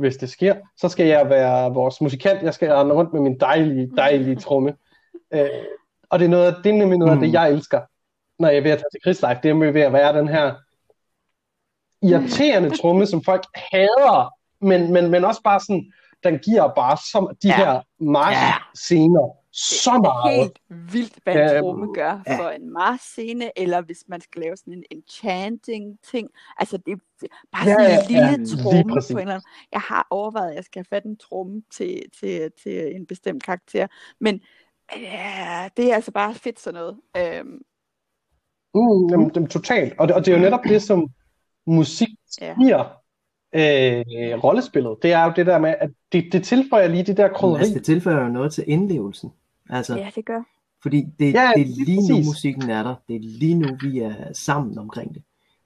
[0.00, 2.42] hvis det sker, så skal jeg være vores musikant.
[2.42, 4.74] Jeg skal rende rundt med min dejlige, dejlige tromme.
[5.34, 5.48] Øh,
[6.10, 7.22] og det er, noget, det er nemlig noget af Mm.
[7.22, 7.80] det, jeg elsker,
[8.38, 9.40] når jeg er ved at tage til Krigslife.
[9.42, 10.54] Det er ved at være den her
[12.02, 15.92] irriterende tromme, som folk hader, men, men, men også bare sådan,
[16.24, 17.56] den giver bare som de Ja.
[17.56, 20.36] her march-scener så det er meget.
[20.36, 20.58] helt
[20.92, 22.38] vildt, hvad en Øhm, tromme gør ja.
[22.38, 26.28] for en marsscene, eller hvis man skal lave sådan en enchanting ting.
[26.56, 29.48] Altså, det er bare Ja, sådan en ja, lille ja, tromme på en eller anden.
[29.72, 33.42] Jeg har overvejet, at jeg skal have fat en tromme til, til, til en bestemt
[33.42, 33.86] karakter,
[34.20, 34.40] men
[34.96, 36.96] ja, det er altså bare fedt sådan noget.
[37.16, 37.58] Øhm,
[38.74, 39.94] Mm, jamen, jamen, totalt.
[39.98, 41.08] Og det, og det er jo netop det, som
[41.66, 42.08] musik
[42.40, 42.54] Ja.
[42.64, 42.84] giver
[43.54, 44.96] øh, rollespillet.
[45.02, 47.58] Det er jo det der med, at det, det tilføjer lige det der krydderi.
[47.58, 49.32] altså, det tilføjer jo noget til indlevelsen.
[49.70, 50.42] Altså, ja, det gør.
[50.82, 52.26] Fordi det, Ja, ja, det er lige lige nu præcis.
[52.26, 52.94] musikken er der.
[53.08, 55.22] Det er lige nu vi er sammen omkring det.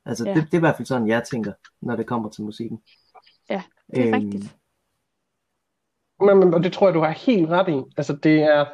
[0.06, 0.34] Altså Ja.
[0.34, 2.78] det, det er i hvert fald sådan jeg tænker, når det kommer til musikken.
[3.50, 3.62] Ja,
[3.94, 4.56] det er Øhm, rigtigt.
[6.20, 7.82] Men, men, og det tror jeg, du har helt ret i.
[7.96, 8.64] Altså, det er,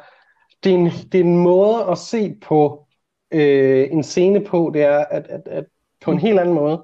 [0.63, 2.87] det er, en, det er en måde at se på
[3.31, 5.65] øh, en scene på, det er at, at, at
[6.01, 6.83] på en helt anden måde.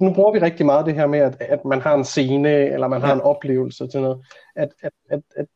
[0.00, 2.88] Nu bruger vi rigtig meget det her med, at, at man har en scene, eller
[2.88, 4.26] man har en oplevelse til noget.
[4.56, 5.46] At, at, at, at,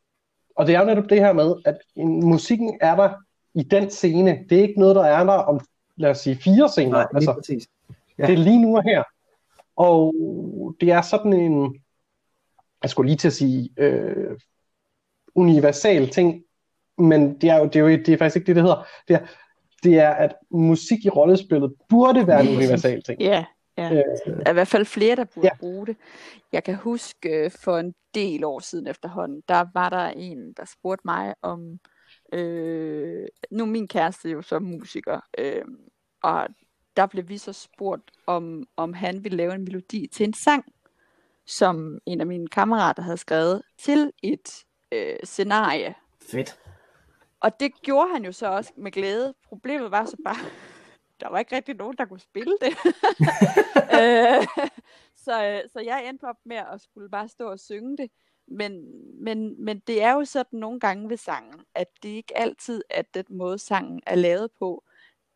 [0.57, 3.11] og det er jo netop det her med, at en, musikken er der
[3.55, 4.45] i den scene.
[4.51, 5.61] Det er ikke noget, der er der om,
[5.97, 6.91] lad os sige, fire scener.
[6.91, 7.69] Nej, altså, præcis.
[8.19, 8.27] Ja.
[8.27, 9.03] Det er lige nu og her.
[9.77, 10.15] Og
[10.81, 11.83] det er sådan en,
[12.83, 14.39] jeg skulle lige til at sige, øh,
[15.35, 16.43] universal ting,
[16.99, 18.87] men det er jo, det er jo det er faktisk ikke det, det hedder.
[19.09, 19.21] Det er,
[19.83, 23.21] det er, at musik i rollespillet burde være en universal ting.
[23.21, 23.45] Ja,
[23.79, 23.91] ja.
[23.93, 25.57] Øh, Der er i hvert fald flere, der burde Ja.
[25.61, 25.97] bruge det.
[26.53, 30.65] Jeg kan huske øh, for en del år siden efterhånden, der var der en, der
[30.65, 31.79] spurgte mig om,
[32.33, 35.63] øh, nu er min kæreste jo så musiker, øh,
[36.23, 36.49] og
[36.97, 40.65] der blev vi så spurgt, om, om han ville lave en melodi til en sang.
[41.47, 45.95] som en af mine kammerater havde skrevet til et øh, scenarie.
[46.31, 46.59] Fedt.
[47.41, 49.35] Og det gjorde han jo så også med glæde.
[49.49, 50.51] Problemet var så bare,
[51.21, 52.71] der var ikke rigtig nogen, der kunne spille det.
[54.01, 54.47] øh,
[55.17, 58.11] så, øh, så jeg endte op med at skulle bare stå og synge det.
[58.51, 58.85] Men,
[59.25, 63.15] men, men det er jo sådan nogle gange ved sangen, at det ikke altid, at
[63.15, 64.85] den måde sangen er lavet på,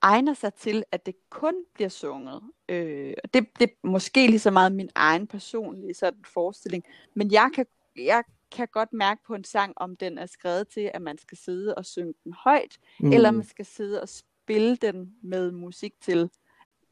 [0.03, 2.43] egner sig til, at det kun bliver sunget.
[2.69, 6.85] Øh, og det, det er måske lige så meget min egen personlige sådan forestilling.
[7.15, 10.91] Men jeg kan, jeg kan godt mærke på en sang, om den er skrevet til,
[10.95, 13.13] at man skal sidde og synge den højt, mm.
[13.13, 16.31] eller man skal sidde og spille den med musik til.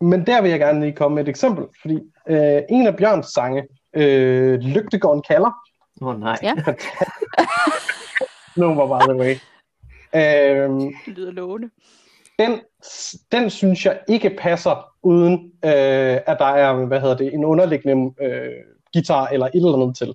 [0.00, 1.94] Men der vil jeg gerne lige komme med et eksempel, fordi
[2.28, 5.52] øh, en af Bjørns sange, øh, Lygtegården kalder,
[6.02, 6.38] Åh oh, nej.
[6.42, 6.54] Ja.
[8.56, 9.34] nummer by the way,
[10.14, 10.70] øh,
[11.06, 11.70] Det lyder lovende.
[12.38, 12.60] den,
[13.32, 18.14] den synes jeg ikke passer uden, øh, at der er, hvad hedder det, en underliggende
[18.22, 18.52] øh,
[18.92, 20.14] guitar eller et eller andet til.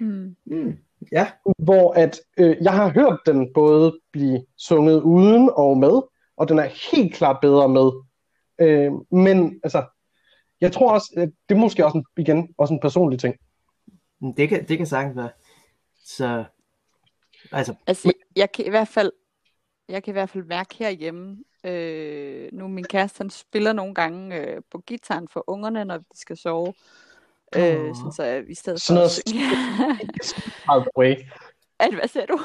[0.00, 0.36] Hmm.
[0.44, 0.78] Mm.
[1.12, 1.30] Ja.
[1.58, 6.02] Hvor at, øh, jeg har hørt den både blive sunget uden og med,
[6.36, 7.90] og den er helt klart bedre med.
[8.60, 9.84] Øh, men altså,
[10.60, 13.34] jeg tror også, at det er måske også en, igen også en personlig ting.
[14.20, 15.30] Men Det kan, det kan sagtens være.
[16.04, 16.44] Så,
[17.52, 19.12] altså, Altså, jeg kan i hvert fald,
[19.88, 24.36] jeg kan i hvert fald mærke herhjemme, øh, nu min kæreste, han spiller nogle gange
[24.36, 26.74] øh, på gitaren for ungerne, når de skal sove.
[27.56, 31.16] Øh, sådan så jeg i stedet Sådan for noget at way.
[31.78, 32.38] At, hvad siger du?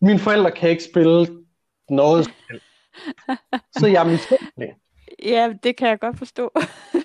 [0.00, 1.44] Mine forældre kan ikke spille
[1.90, 2.24] noget.
[2.50, 2.60] selv.
[3.78, 4.74] Så jeg er misundelig.
[5.22, 6.50] Ja, det kan jeg godt forstå.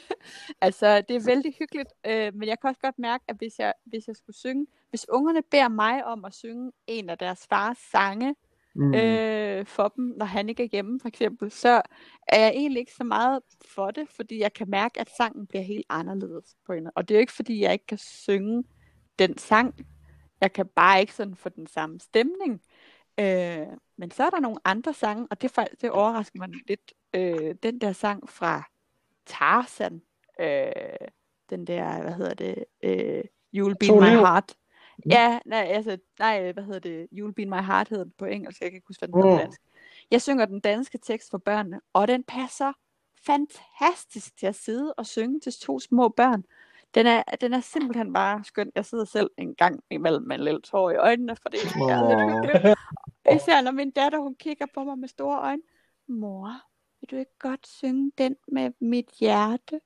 [0.61, 3.73] altså, det er vældig hyggeligt, øh, men jeg kan også godt mærke, at hvis jeg,
[3.85, 7.77] hvis jeg skulle synge, hvis ungerne beder mig om at synge en af deres fars
[7.77, 8.35] sange
[8.75, 11.81] mm, øh, for dem, når han ikke er hjemme for eksempel, så
[12.27, 15.63] er jeg egentlig ikke så meget for det, fordi jeg kan mærke, at sangen bliver
[15.63, 16.89] helt anderledes på en.
[16.95, 18.63] Og det er jo ikke, fordi jeg ikke kan synge
[19.19, 19.75] den sang.
[20.41, 22.61] Jeg kan bare ikke sådan få den samme stemning.
[23.19, 26.93] Øh, men så er der nogle andre sange, og det, fak- det overrasker mig lidt.
[27.13, 28.69] Øh, den der sang fra
[29.25, 30.01] Tarzan,
[30.39, 30.71] øh,
[31.49, 33.23] den der, hvad hedder det, øh,
[33.55, 34.05] You'll Be My.
[34.19, 34.55] Heart.
[35.05, 38.61] Ja, nej, altså, nej, hvad hedder det, You'll Be My Heart hedder den på engelsk,
[38.61, 39.41] jeg kan ikke huske, hvad den hedder på Mm.
[39.43, 39.61] dansk.
[40.11, 42.73] Jeg synger den danske tekst for børnene, og den passer
[43.25, 46.43] fantastisk til at sidde og synge til to små børn.
[46.95, 48.71] Den er, den er simpelthen bare skøn.
[48.75, 51.65] Jeg sidder selv en gang imellem med en lille tår i øjnene, for det er
[51.65, 52.43] lidt Åh.
[52.43, 52.77] hyggeligt.
[53.41, 55.61] Især når min datter, hun kigger på mig med store øjne.
[56.07, 56.61] Mor,
[57.01, 59.79] vil du ikke godt synge den med mit hjerte?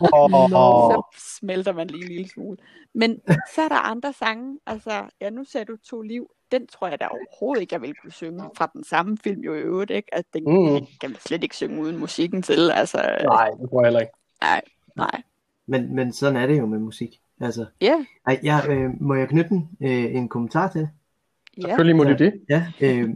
[0.00, 0.30] Åh.
[0.50, 1.02] Så
[1.38, 2.56] smelter man lige en lille smule.
[2.94, 3.20] Men
[3.54, 4.58] så er der andre sange.
[4.66, 6.30] Altså, ja, nu sagde du To Liv.
[6.52, 9.54] Den tror jeg da overhovedet ikke, jeg ville kunne synge fra den samme film jo
[9.54, 10.14] i øvrigt, ikke?
[10.14, 10.86] At den Mm.
[11.00, 12.70] kan man slet ikke synge uden musikken til.
[12.70, 14.12] Altså, Nej, det tror jeg heller ikke.
[14.40, 14.60] nej,
[14.96, 15.22] nej.
[15.66, 17.20] men, men sådan er det jo med musik.
[17.40, 20.88] Altså, Ja, ej, jeg, øh, må jeg knytte en, øh, en kommentar til?
[21.56, 21.62] ja.
[21.62, 22.32] Selvfølgelig må de det.
[22.48, 23.10] Ja, øh,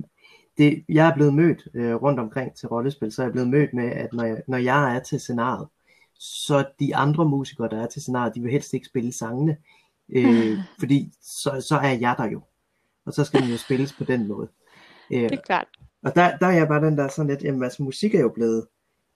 [0.58, 3.74] det, jeg er blevet mødt øh, rundt omkring til rollespil, så er jeg blevet mødt
[3.74, 5.68] med, at når jeg, når jeg er til scenariet,
[6.18, 9.56] så de andre musikere, der er til scenariet, de vil helst ikke spille sangene,
[10.08, 12.40] øh, fordi så, så er jeg der jo.
[13.06, 14.48] Og så skal den jo spilles på den måde.
[15.10, 15.66] Øh, Det er klart.
[16.02, 18.28] og der, der er jeg bare den der sådan lidt, jamen altså musik er jo
[18.28, 18.66] blevet,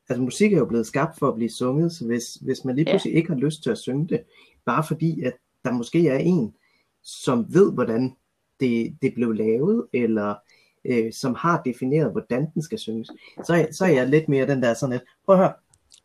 [0.09, 2.85] altså musik er jo blevet skabt for at blive sunget, så hvis, hvis man lige
[2.88, 2.92] Ja.
[2.92, 4.22] pludselig ikke har lyst til at synge det,
[4.64, 5.33] bare fordi at
[5.64, 6.55] der måske er en,
[7.03, 8.16] som ved hvordan
[8.61, 10.35] det, det blev lavet, eller
[10.84, 13.10] øh, som har defineret, hvordan den skal synges,
[13.44, 15.52] så, så er jeg lidt mere den der sådan lidt, prøv at høre,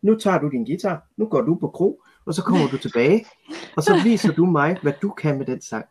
[0.01, 3.25] nu tager du din guitar, nu går du på kro, og så kommer du tilbage,
[3.75, 5.85] og så viser du mig, hvad du kan med den sang.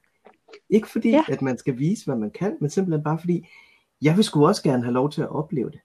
[0.70, 1.24] Ikke fordi, Ja.
[1.28, 1.32] ja.
[1.34, 3.48] at man skal vise, hvad man kan, men simpelthen bare fordi,
[4.02, 5.80] jeg vil sgu også gerne have lov til at opleve det.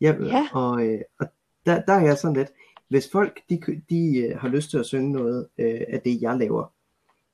[0.00, 0.48] Jeg, Ja.
[0.52, 1.26] Og, øh, og
[1.66, 2.48] der, der er jeg sådan lidt,
[2.88, 6.36] hvis folk de, de øh, har lyst til at synge noget øh, af det, jeg
[6.36, 6.72] laver,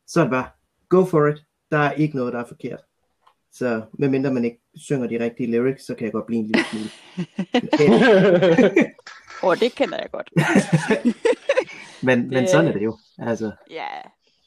[0.06, 0.48] så er det bare,
[0.88, 1.44] go for it.
[1.70, 2.80] Der er ikke noget, der er forkert.
[3.52, 6.64] Så medmindre man ikke synger de rigtige lyrics, så kan jeg godt blive en lille
[6.70, 6.88] smule.
[7.80, 8.84] Øh,
[9.42, 10.30] Og det kender jeg godt.
[12.06, 12.96] men, men Det- sådan er det jo.
[13.18, 13.86] Altså, Ja,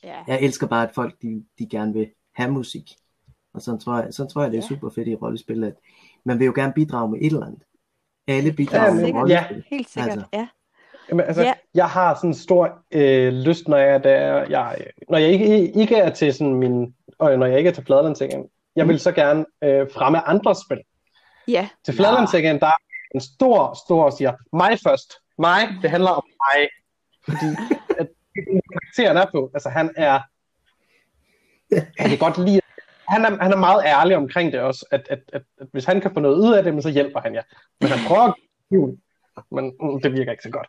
[0.04, 0.16] ja.
[0.28, 2.92] jeg elsker bare, at folk de, de gerne vil have musik.
[3.54, 4.68] Og sådan tror jeg, sådan tror jeg det er Ja.
[4.68, 5.74] super fedt i rollespil, at
[6.26, 7.64] man vil jo gerne bidrage med et eller andet.
[8.28, 9.64] Alle bidrager Ja, med men- rollespil.
[9.70, 10.26] Helt sikkert, Altså.
[10.34, 10.48] ja.
[11.10, 11.48] Jamen, altså, Ja.
[11.48, 11.54] ja.
[11.76, 15.96] jeg har sådan en stor øh, lyst, når jeg, der, jeg, når jeg ikke, ikke
[15.96, 18.46] er til sådan min, og når jeg ikke er til Fladelandsækken.
[18.78, 20.82] Jeg vil så gerne øh, fremme andre spil.
[21.48, 22.80] Ja, Til Fladelandsækken, der er
[23.16, 25.14] en stor, stor, siger, mig først.
[25.40, 26.68] Mig, det handler om mig.
[27.26, 27.48] Fordi
[28.00, 28.08] at,
[28.74, 30.20] karakteren er på, altså han er,
[31.72, 32.62] jeg kan godt lide,
[33.08, 36.02] han er, han er meget ærlig omkring det også, at, at, at, at hvis han
[36.02, 37.44] kan få noget ud af det, så hjælper han jer.
[37.82, 38.34] Men han prøver at
[38.70, 38.98] give,
[39.52, 40.68] men mm, det virker ikke så godt.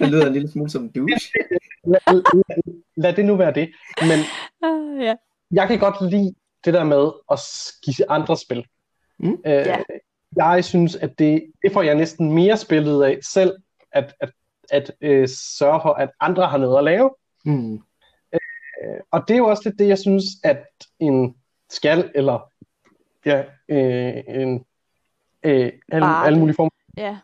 [0.00, 1.32] Han lyder en lille smule som en douche.
[1.92, 3.72] lad, lad, lad det nu være det.
[4.00, 4.18] Men
[4.66, 5.14] Uh, ja.
[5.50, 7.40] jeg kan godt lide det der med at
[7.84, 8.66] give andre spil.
[9.18, 9.32] Mm.
[9.46, 9.76] Øh, Ja.
[10.36, 13.56] Jeg synes, at det, det får jeg næsten mere spillet af selv,
[13.92, 14.30] at, at,
[14.70, 17.10] at øh, sørge for, at andre har noget at lave.
[17.44, 17.74] Mm.
[18.34, 20.64] Øh, og det er jo også lidt det, jeg synes, at
[20.98, 21.36] en
[21.70, 22.50] skal, eller
[23.26, 24.64] ja, øh, en,
[25.42, 27.18] øh, alle, alle mulige former, ja.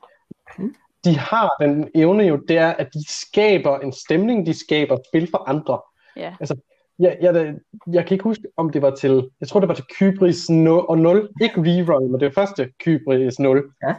[1.04, 5.30] de har den evne jo, det er, at de skaber en stemning, de skaber spil
[5.30, 5.80] for andre.
[6.16, 6.36] Ja.
[6.40, 6.56] Altså,
[7.00, 7.54] jeg, jeg,
[7.92, 10.84] jeg kan ikke huske, om det var til, jeg tror, det var til Kybris 0,
[10.88, 13.72] og 0, ikke rerun, men det var første Kybris 0.
[13.82, 13.94] Ja.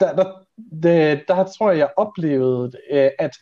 [0.00, 0.32] Der, der,
[0.82, 3.36] der, der tror jeg, jeg oplevede, øh, at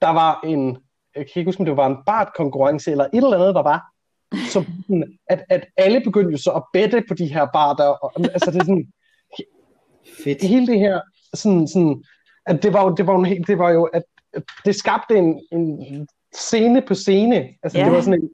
[0.00, 0.78] der var en,
[1.16, 3.86] jeg kan ikke huske, om det var en bart-konkurrence, eller et eller andet, der var,
[4.52, 4.64] så,
[5.28, 8.60] at, at alle begyndte jo så at bette på de her barter, og, altså det
[8.60, 8.92] er sådan,
[10.24, 10.42] Fedt.
[10.42, 11.00] hele det her,
[11.34, 12.04] sådan, sådan,
[12.46, 15.16] at det var jo, det var jo, en det var jo at, at det skabte
[15.16, 17.48] en, en scene på scene.
[17.62, 17.84] Altså, Ja.
[17.84, 18.30] det var sådan en,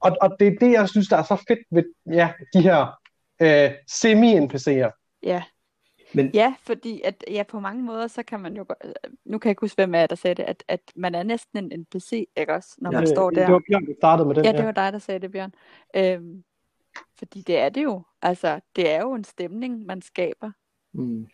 [0.00, 2.98] og, og det er det, jeg synes, der er så fedt ved ja, de her
[3.42, 5.18] øh, semi-NPC'er.
[5.22, 5.42] Ja.
[6.14, 8.66] Men Ja, fordi at, ja, på mange måder, så kan man jo
[9.24, 11.58] nu kan jeg ikke huske, hvem er, der sagde det, at, at man er næsten
[11.72, 12.98] en NPC, ikke også, når Ja.
[12.98, 13.44] man står der.
[13.46, 14.44] Det var Bjørn, der startede med den.
[14.44, 15.52] Ja, det var dig, der sagde det, Bjørn.
[15.96, 16.44] Øhm,
[17.18, 18.02] fordi det er det jo.
[18.22, 20.50] Altså, det er jo en stemning, man skaber.
[20.94, 21.26] Mm.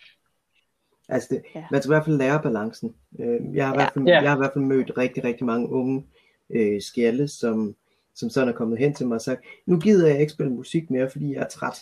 [1.08, 1.64] Altså, det, Ja.
[1.70, 2.94] man skal i hvert fald lære balancen.
[3.20, 3.82] Øh, Jeg har, i Ja.
[3.82, 4.20] hvert fald, Ja.
[4.20, 6.06] jeg har i hvert fald mødt rigtig, rigtig mange unge
[6.50, 7.74] øh, skjælde, som,
[8.14, 10.90] som sådan er kommet hen til mig og sagt, nu gider jeg ikke spille musik
[10.90, 11.78] mere, fordi jeg er træt.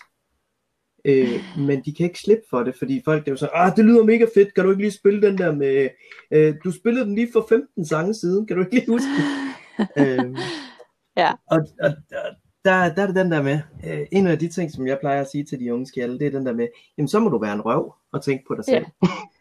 [1.04, 3.76] Øh, men de kan ikke slippe for det, fordi folk det er jo sådan, ah,
[3.76, 5.88] det lyder mega fedt, kan du ikke lige spille den der med,
[6.30, 9.24] øh, du spillede den lige for 15 sange siden, kan du ikke lige huske det?
[10.24, 10.36] øh,
[11.16, 11.32] Ja.
[11.50, 12.36] Og, og, og
[12.66, 15.20] der, der er det den der med, øh, en af de ting, som jeg plejer
[15.20, 17.38] at sige til de unge skjælde, det er den der med, jamen så må du
[17.38, 18.84] være en røv og tænke på dig selv.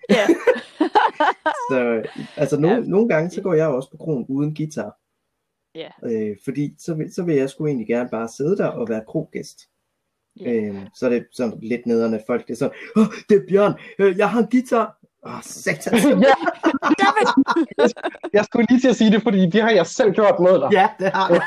[0.10, 0.26] Ja.
[1.72, 2.04] Så
[2.38, 2.80] altså no, Ja.
[2.80, 4.98] nogle gange, så går jeg også på krogen uden guitar.
[5.76, 5.90] Ja.
[6.04, 9.04] Øh, fordi så vil, så vil jeg sgu egentlig gerne bare sidde der og være
[9.08, 9.60] krogæst.
[10.40, 10.52] Ja.
[10.54, 13.74] Øh, så er det sådan lidt nederne folk, det er sådan, Åh, det er Bjørn,
[14.00, 14.98] øh, jeg har en guitar.
[15.28, 15.94] Åh, satan.
[16.30, 16.34] ja,
[18.34, 20.70] jeg skulle lige til at sige det, fordi det har jeg selv gjort mod dig.
[20.72, 21.42] ja, det har jeg.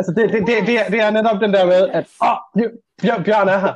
[0.00, 2.62] Altså, det, det, det, det, er, det er netop den der med, at åh,
[3.02, 3.74] Bjørn, Bjørn er her.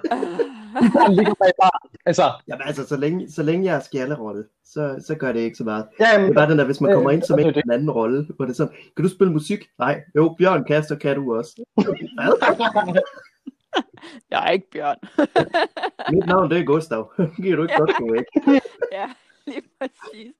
[1.04, 1.82] Han ligger bag bar.
[2.06, 5.56] Altså, Jamen altså, så længe, så længe jeg er skjallerolle, så, så gør det ikke
[5.56, 5.86] så meget.
[6.00, 8.44] ja, Det er bare den der, hvis man kommer ind som en, anden rolle, hvor
[8.44, 9.64] det er sådan, kan du spille musik?
[9.78, 11.64] Nej, jo, Bjørn kan, så kan du også.
[11.74, 13.02] Hvad?
[14.30, 14.96] Jeg er ikke Bjørn.
[16.12, 17.12] Mit navn, det er Gustav.
[17.36, 18.24] Giver du ikke godt gå væk?
[18.92, 19.10] ja,
[19.46, 20.32] lige præcis.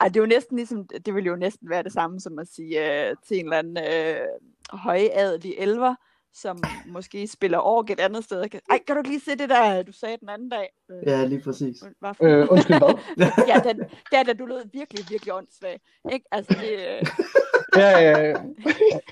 [0.00, 2.48] Ej, det er jo næsten ligesom, det vil jo næsten være det samme som at
[2.48, 4.26] sige øh, til en eller anden øh,
[4.72, 5.94] højadelig elver,
[6.34, 8.44] som måske spiller org et andet sted.
[8.70, 10.68] Ej, kan du ikke lige se det der, du sagde den anden dag?
[10.90, 11.76] Øh, Ja, lige præcis.
[12.00, 12.24] Hvad for?
[12.24, 13.28] øh, undskyld hvad?
[13.54, 13.78] Ja, den,
[14.12, 15.80] der, der du lød virkelig, virkelig åndssvag.
[16.12, 16.26] Ikke?
[16.32, 17.06] Altså, det, øh,
[17.82, 18.34] Ja, ja,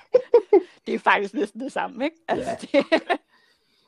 [0.86, 2.16] det er faktisk næsten det samme, ikke?
[2.28, 2.84] Altså, det,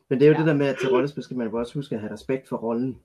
[0.09, 0.39] Men det er jo Ja.
[0.39, 0.39] ja.
[0.39, 2.57] det der med, at til rollespil skal man jo også huske at have respekt for
[2.57, 2.99] rollen.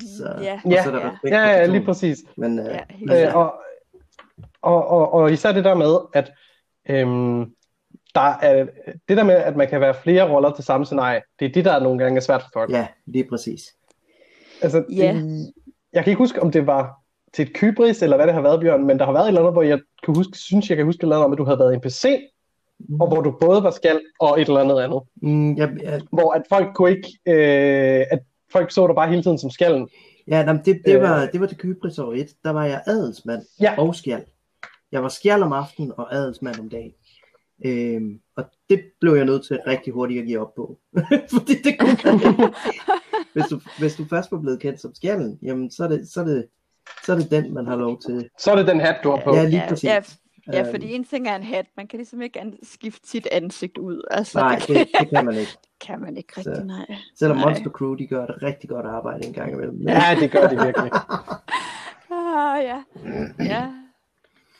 [0.00, 1.10] Så, ja, og Ja, så er der ja.
[1.12, 2.18] respekt ja, ja, lige præcis.
[2.36, 3.54] Men, øh, ja, Øh, og,
[4.62, 6.32] og, og, og især det der med, at
[6.90, 7.54] øhm,
[8.18, 8.66] der er,
[9.08, 11.64] det der med, at man kan være flere roller til samme scenarie, det er det,
[11.64, 12.70] der nogle gange er svært for folk.
[12.70, 13.62] ja, lige præcis.
[14.62, 15.12] Altså, Ja.
[15.12, 15.52] det,
[15.92, 16.94] jeg kan ikke huske, om det var
[17.32, 19.40] til et kybris, eller hvad det har været, Bjørn, men der har været et eller
[19.40, 21.44] andet, hvor jeg kan huske, synes, jeg kan huske et eller andet om, at du
[21.44, 22.04] havde været en PC,
[23.00, 25.00] og hvor du både var skal og et eller andet andet.
[25.22, 28.18] Mm, jeg, jeg, Hvor at folk kunne ikke, øh, at
[28.52, 29.88] folk så dig bare hele tiden som skallen.
[30.28, 31.02] ja, nej, men det, det, Øh.
[31.02, 32.28] var, det var til Kybris år 1.
[32.44, 33.74] Der var jeg adelsmand Ja.
[33.78, 34.22] og skjald.
[34.92, 36.92] Jeg var skjald om aftenen og adelsmand om dagen.
[37.64, 40.78] Øhm, og det blev jeg nødt til rigtig hurtigt at give op på.
[41.34, 42.54] Fordi det kunne ikke.
[43.34, 46.20] hvis, du, hvis du først var blevet kendt som skjalden, jamen så er det, så
[46.20, 46.46] er det,
[47.04, 48.28] så er det den, man har lov til.
[48.38, 49.34] Så er det den hat, du har på.
[49.34, 49.84] Ja, lige ja, præcis.
[49.84, 50.02] ja,
[50.52, 51.66] ja, Øhm, fordi en ting er en hat.
[51.76, 54.02] Man kan ligesom ikke skifte sit ansigt ud.
[54.10, 55.52] Altså, Nej, det, det, det kan man ikke.
[55.86, 56.86] kan man ikke rigtig, Så- nej.
[57.18, 57.46] Selvom Nej.
[57.46, 59.74] Monster Crew, de gør et rigtig godt arbejde en gang imellem.
[59.74, 60.90] Men, Ja, det gør det virkelig.
[62.10, 62.82] Ah, ja.
[63.44, 63.66] ja.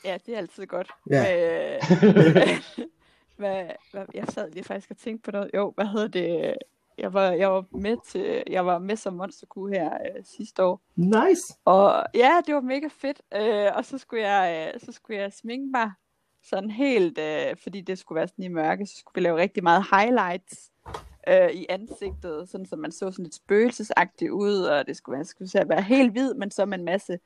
[0.04, 0.90] Ja, det er altid godt.
[1.10, 1.74] Ja.
[1.74, 1.82] Øh,
[3.38, 5.50] hvad, hvad, jeg sad lige faktisk og tænkte på noget.
[5.54, 6.54] Jo, hvad hedder det?
[6.98, 10.62] Jeg var, jeg var med til, jeg var med som Monster Crew her øh, sidste
[10.62, 10.80] år.
[10.96, 11.54] Nice.
[11.64, 13.22] Og ja, det var mega fedt.
[13.34, 15.92] Øh, og så skulle jeg, øh, så skulle jeg sminke mig
[16.42, 19.62] sådan helt, øh, fordi det skulle være sådan i mørke, så skulle vi lave rigtig
[19.62, 20.70] meget highlights
[21.28, 25.24] øh, i ansigtet, sådan så man så sådan lidt spøgelsesagtigt ud, og det skulle, man
[25.24, 27.18] skulle være helt hvid, men så med en masse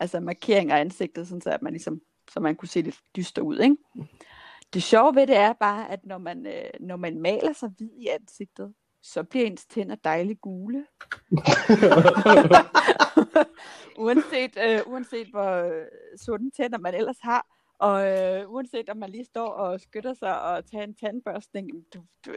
[0.00, 2.00] altså markeringer af ansigtet, sådan så at man ligesom,
[2.32, 3.76] så man kunne se lidt dyster ud, ikke?
[4.74, 7.90] Det sjove ved det er bare, at når man, øh, når man maler sig hvid
[7.98, 10.86] i ansigtet, så bliver ens tænder dejligt gule.
[13.98, 15.86] uanset, øh, uanset hvor øh,
[16.24, 17.46] sunde tænder man ellers har,
[17.78, 21.98] og øh, uanset om man lige står og skytter sig og tager en tandbørstning, du,
[22.26, 22.30] du,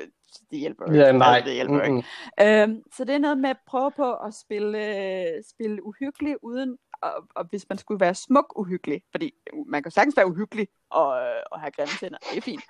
[0.52, 1.20] det hjælper jo Ja, ikke.
[1.20, 1.42] nej.
[1.46, 1.94] Det hjælper ikke.
[2.40, 2.48] Mm-mm.
[2.48, 6.78] Øhm, så det er noget med at prøve på at spille, øh, spille uhyggelig uden,
[7.06, 9.34] og, og hvis man skulle være smuk uhyggelig, fordi
[9.68, 12.64] man kan sagtens være uhyggelig og, øh, og have grimme tænder, det er fint.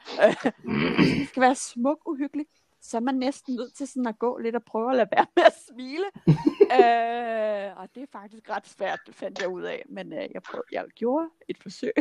[1.04, 2.46] hvis man skal være smuk uhyggelig,
[2.82, 5.26] så er man næsten nødt til sådan at gå lidt og prøve at lade være
[5.36, 6.06] med at smile.
[6.80, 10.42] øh, og det er faktisk ret svært, det fandt jeg ud af, men øh, jeg,
[10.44, 11.94] prøvede, jeg gjorde et forsøg.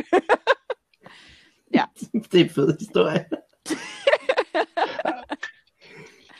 [2.31, 3.25] Det er en fed historie.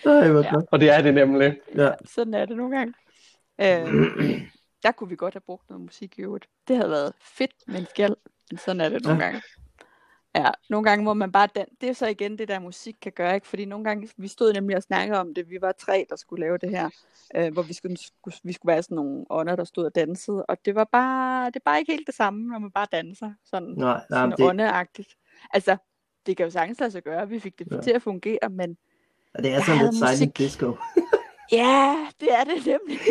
[0.06, 0.54] Ej, Ja.
[0.72, 1.60] Og det er det nemlig.
[1.76, 1.92] Ja.
[2.06, 2.94] Sådan er det nogle gange.
[3.62, 4.42] Øh,
[4.86, 6.50] der kunne vi godt have brugt noget musik i øvrigt.
[6.68, 8.16] Det havde været fedt med en skjald,
[8.52, 9.26] men sådan er det nogle Ja.
[9.26, 9.42] gange.
[10.36, 13.12] Ja, nogle gange må man bare dan- Det er så igen det der musik kan
[13.12, 13.48] gøre, ikke?
[13.48, 16.42] Fordi nogle gange, vi stod nemlig og snakkede om det, vi var tre, der skulle
[16.46, 16.90] lave det her,
[17.36, 20.46] øh, hvor vi skulle, skulle, vi skulle være sådan nogle ånder, der stod og dansede,
[20.46, 23.34] og det var bare, det er bare ikke helt det samme, når man bare danser,
[23.46, 25.16] sådan, Nej, nej, sådan men det, åndeagtigt.
[25.54, 25.78] Altså,
[26.26, 27.82] det kan jo sagtens lade sig gøre, vi fik det Ja.
[27.82, 28.78] til at fungere, men
[29.38, 30.38] det er sådan lidt silent musik.
[30.38, 30.76] disco.
[31.52, 33.00] Ja, det er det nemlig.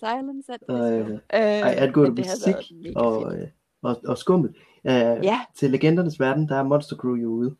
[0.00, 1.12] Silence at Øh, disco.
[1.12, 3.48] Øh, Ej, angående men det havde musik mega og, øh,
[3.82, 4.50] og, og skummel.
[4.84, 4.90] Uh,
[5.24, 7.56] Ja, Til legendernes verden, der er Monster Crew jo ude.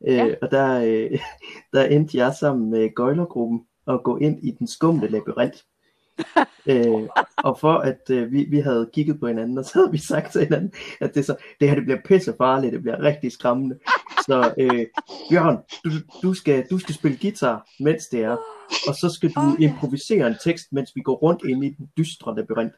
[0.00, 0.34] Uh, Ja.
[0.42, 1.18] Og der, uh,
[1.72, 5.64] der endte jeg sammen med Gøjlergruppen at gå ind i den skumle labyrint.
[6.70, 7.08] Uh,
[7.48, 10.32] og for at uh, vi, vi havde kigget på hinanden, og så havde vi sagt
[10.32, 13.78] til hinanden, at det, så, det her det bliver pisse farligt, det bliver rigtig skræmmende.
[14.26, 15.90] Så uh, Bjørn, du,
[16.22, 18.36] du, skal, du skal spille guitar, mens det er,
[18.88, 22.36] og så skal du improvisere en tekst, mens vi går rundt ind i den dystre
[22.36, 22.72] labyrint.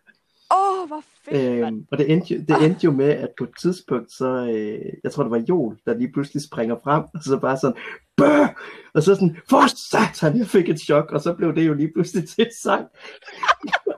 [0.88, 1.66] Hvor fedt.
[1.66, 4.92] Øhm, og det endte, jo, det endte jo med, at på et tidspunkt, så, øh,
[5.04, 7.76] jeg tror det var Joel, der lige pludselig springer frem, og så bare sådan,
[8.16, 8.48] Bøh!
[8.94, 11.92] og så sådan, for satan, jeg fik et chok, og så blev det jo lige
[11.94, 12.86] pludselig til sang.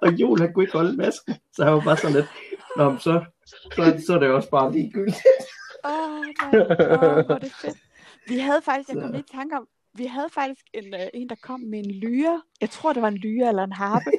[0.02, 2.26] og Joel, han kunne ikke holde masken, så han var bare sådan lidt,
[2.76, 5.16] Nå, så, så, så er det også bare ligegyldigt.
[5.84, 5.90] Åh,
[6.50, 7.78] hvor er det fedt.
[8.28, 11.28] Vi havde faktisk, jeg kom lige i tanke om, vi havde faktisk en, uh, en,
[11.28, 12.42] der kom med en lyre.
[12.60, 14.10] Jeg tror, det var en lyre eller en harpe.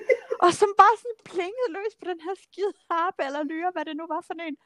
[0.46, 3.96] Og som bare sådan plingede løs på den her skide harpe eller lyre, hvad det
[4.02, 4.58] nu var for en.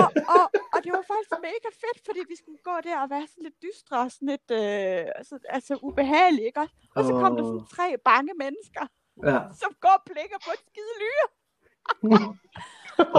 [0.00, 0.44] og, og,
[0.74, 3.58] og det var faktisk mega fedt, fordi vi skulle gå der og være sådan lidt
[3.66, 6.74] dystre og sådan lidt øh, altså, altså ubehagelige, ikke også?
[6.96, 8.84] Og så kom der sådan tre bange mennesker,
[9.30, 9.38] Ja.
[9.62, 11.28] som går og plinger på et skide lyre.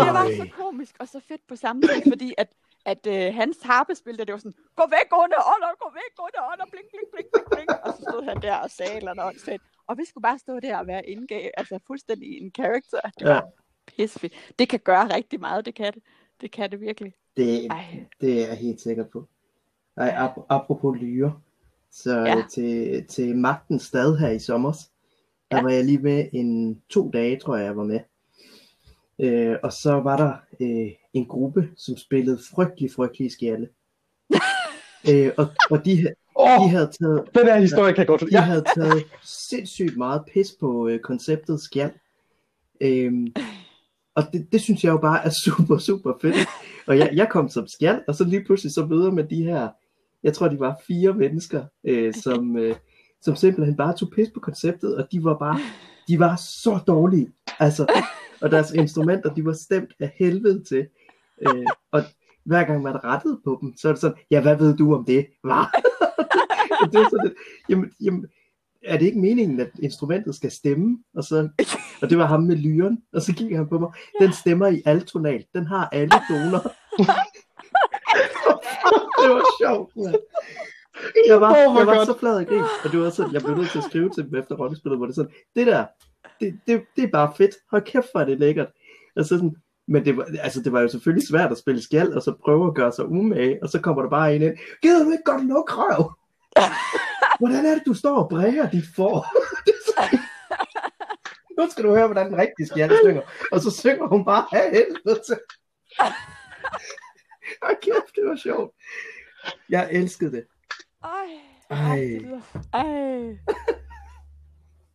[0.05, 2.49] Det var så komisk og så fedt på samme tid, fordi at,
[2.85, 6.41] at øh, hans harpespil, der det var sådan, gå væk under ånder, gå væk under
[6.51, 7.69] ånder, blink, blink, blink, blink, blink.
[7.85, 9.63] Og så stod han der og sagde eller noget åndssvagt.
[9.89, 12.99] Og vi skulle bare stå der og være indgav, altså fuldstændig en character.
[13.19, 13.29] Det Ja.
[13.33, 13.47] var
[13.87, 14.33] pissefedt.
[14.59, 16.03] Det kan gøre rigtig meget, det kan det.
[16.41, 17.13] Det kan det virkelig.
[17.37, 19.27] Det, Ej, det er jeg helt sikker på.
[19.97, 21.39] Ej, ap- apropos lyre,
[21.91, 22.37] så Ja.
[22.37, 22.43] ja.
[22.51, 24.73] til, til Magtens Stad her i sommer,
[25.51, 25.63] der Ja.
[25.63, 27.99] var jeg lige med en to dage, tror jeg, jeg var med.
[29.19, 33.69] Øh, og så var der øh, en gruppe, som spillede frygtelig, frygtelig skjalle.
[35.11, 38.21] øh, og, og de, Åh, de havde taget den her historie kan jeg godt...
[38.21, 38.41] de Ja.
[38.41, 41.91] havde taget sindssygt meget pis på øh, konceptet skjald.
[42.81, 43.27] Øhm,
[44.15, 46.35] og det, det synes jeg jo bare er super, super fedt.
[46.87, 49.69] Og jeg, jeg kom som skjald, og så lige pludselig så møder med de her,
[50.23, 52.75] jeg tror de var fire mennesker, øh, som, øh,
[53.21, 55.59] som simpelthen bare tog pis på konceptet, og de var bare,
[56.07, 57.31] de var så dårlige.
[57.59, 58.03] Altså,
[58.41, 60.87] og deres instrumenter, de var stemt af helvede til.
[61.47, 62.03] Øh, og
[62.45, 65.05] hver gang man rettede på dem, så er det sådan, ja, hvad ved du om
[65.05, 65.25] det?
[65.43, 65.53] Hva?
[66.91, 67.35] Det var sådan
[67.69, 68.25] jamen, jamen,
[68.83, 71.03] er det ikke meningen, at instrumentet skal stemme?
[71.15, 71.49] Og, så,
[72.01, 74.81] og det var ham med lyren, og så kiggede han på mig, den stemmer i
[74.85, 76.59] altonal, den har alle toner.
[79.21, 80.15] det var sjovt, man.
[81.27, 83.57] Jeg var, hvor jeg var så flad af grin, og det var sådan, jeg blev
[83.57, 85.85] nødt til at skrive til dem efter rollespillet, hvor det er sådan, det der,
[86.39, 88.67] det, det, det er bare fedt, hold kæft hvor er det lækkert.
[89.15, 89.55] Og så sådan,
[89.87, 92.67] men det var, altså, det var jo selvfølgelig svært at spille skjald, og så prøve
[92.67, 95.47] at gøre sig umage, og så kommer der bare en ind, gider du ikke godt
[95.47, 96.11] lukke røv?
[97.39, 99.25] Hvordan er det, du står og bræger dit for?
[101.61, 103.21] nu skal du høre, hvordan den rigtige skjald synger.
[103.51, 105.37] Og så synger hun bare af helvede til.
[107.63, 108.75] Ej, kæft, det var sjovt.
[109.69, 110.43] Jeg elskede det.
[111.03, 111.09] Ej,
[111.69, 112.19] Ej.
[112.73, 113.37] ej.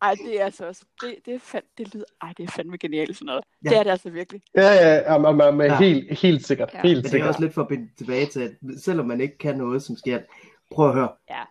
[0.01, 0.15] Ej.
[0.15, 0.85] Det er altså også...
[1.01, 2.05] Det, det, er fand, det lyder...
[2.21, 3.43] Ej, det er fandme genialt sådan noget.
[3.65, 3.69] Ja.
[3.69, 4.41] Det er det altså virkelig.
[4.55, 5.77] Ja, ja, ja, ja, ja, Ja.
[5.77, 6.73] helt, helt sikkert.
[6.73, 6.81] Ja.
[6.81, 7.27] Helt Men det er sikkert.
[7.29, 8.51] også lidt for at binde tilbage til, at
[8.83, 10.23] selvom man ikke kan noget som skjald,
[10.71, 11.09] prøv at høre.
[11.29, 11.43] Ja.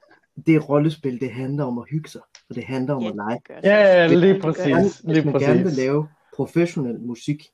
[0.47, 3.41] Det rollespil, det handler om at hygge sig, og det handler om Ja, at lege.
[3.65, 4.65] Ja, ja, lige præcis.
[4.75, 5.79] Hvis Lige man gerne vil præcis.
[5.79, 7.45] lave professionel musik,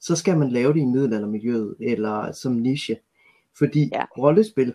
[0.00, 2.96] så skal man lave det i middelaldermiljøet eller som niche.
[3.58, 4.04] Fordi Ja.
[4.18, 4.74] rollespil,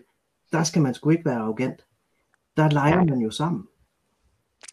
[0.52, 1.86] der skal man sgu ikke være arrogant.
[2.56, 3.64] Der leger man jo sammen.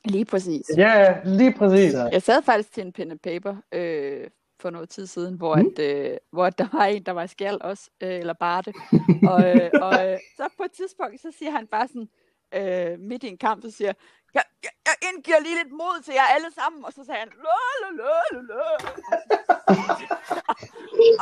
[0.06, 0.66] Lige præcis.
[0.78, 1.92] Ja, lige præcis.
[1.92, 4.28] Så, Jeg sad faktisk til en pen and paper øh,
[4.60, 5.72] for noget tid siden, hvor, Mm.
[5.78, 8.76] at, øh, hvor der var en, der var skjald også, øh, eller bare det.
[9.30, 12.10] og øh, og øh, så på et tidspunkt, så siger han bare sådan,
[12.58, 13.88] øh, midt i en kamp, så siger
[14.34, 17.30] jeg, jeg, jeg indgiver lige lidt mod til jer alle sammen, og så sagde han,
[17.46, 18.64] lø, lø, lø, lø, lø.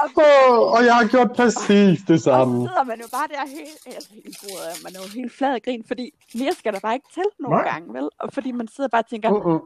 [0.03, 2.67] og, Åh, og jeg har gjort præcis det og så samme.
[2.67, 5.61] sidder man jo bare der helt, altså helt bordet, man er jo helt flad af
[5.61, 6.05] grin, fordi
[6.35, 7.69] mere skal der bare ikke til nogle Nej.
[7.71, 8.09] gange, vel?
[8.19, 9.61] Og fordi man sidder bare og tænker, Mm-mm.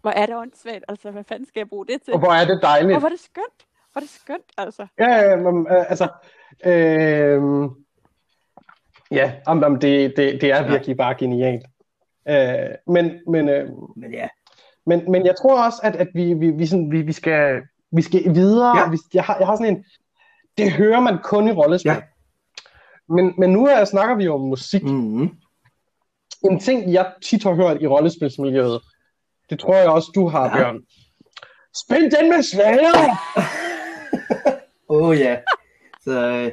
[0.00, 2.12] hvor er det åndssvagt, altså hvad fanden skal jeg bruge det til?
[2.14, 2.94] Og hvor er det dejligt.
[2.94, 3.60] Og hvor er det skønt.
[3.92, 4.86] Hvor er det skønt, altså.
[4.98, 6.08] Ja, ja, men, øh, altså,
[6.64, 7.40] øh,
[9.12, 11.66] ja, om, om det, det, det er virkelig bare genialt.
[12.28, 14.28] Øh, men, men, øh, men ja,
[14.86, 18.02] men, men jeg tror også, at, at vi, vi, vi, sådan, vi, vi, skal, vi
[18.02, 18.78] skal videre.
[18.78, 18.90] Ja.
[18.90, 19.84] Vi, jeg, har, jeg har sådan en,
[20.58, 21.90] det hører man kun i rollespil.
[21.90, 22.00] Ja.
[23.08, 24.82] Men, men nu er, snakker vi jo om musik.
[24.82, 25.30] mm-hmm.
[26.50, 28.80] En ting, jeg tit har hørt i rollespilsmiljøet,
[29.50, 30.56] det tror jeg også, du har, Ja.
[30.56, 30.80] Bjørn.
[31.84, 33.16] Spil den med svære!
[34.88, 35.36] Åh oh, ja.
[36.00, 36.52] Så øh,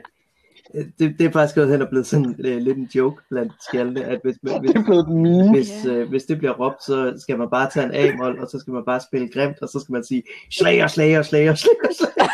[0.73, 4.03] det, det er faktisk gået hen og blevet sådan øh, lidt en joke blandt skjaldene,
[4.03, 5.51] at hvis, hvis, Det er blevet et meme.
[5.51, 8.59] hvis, øh, hvis det bliver råbt, så skal man bare tage en A-mål, og så
[8.59, 12.29] skal man bare spille grimt, og så skal man sige, slager, slager, slager, slager, slager.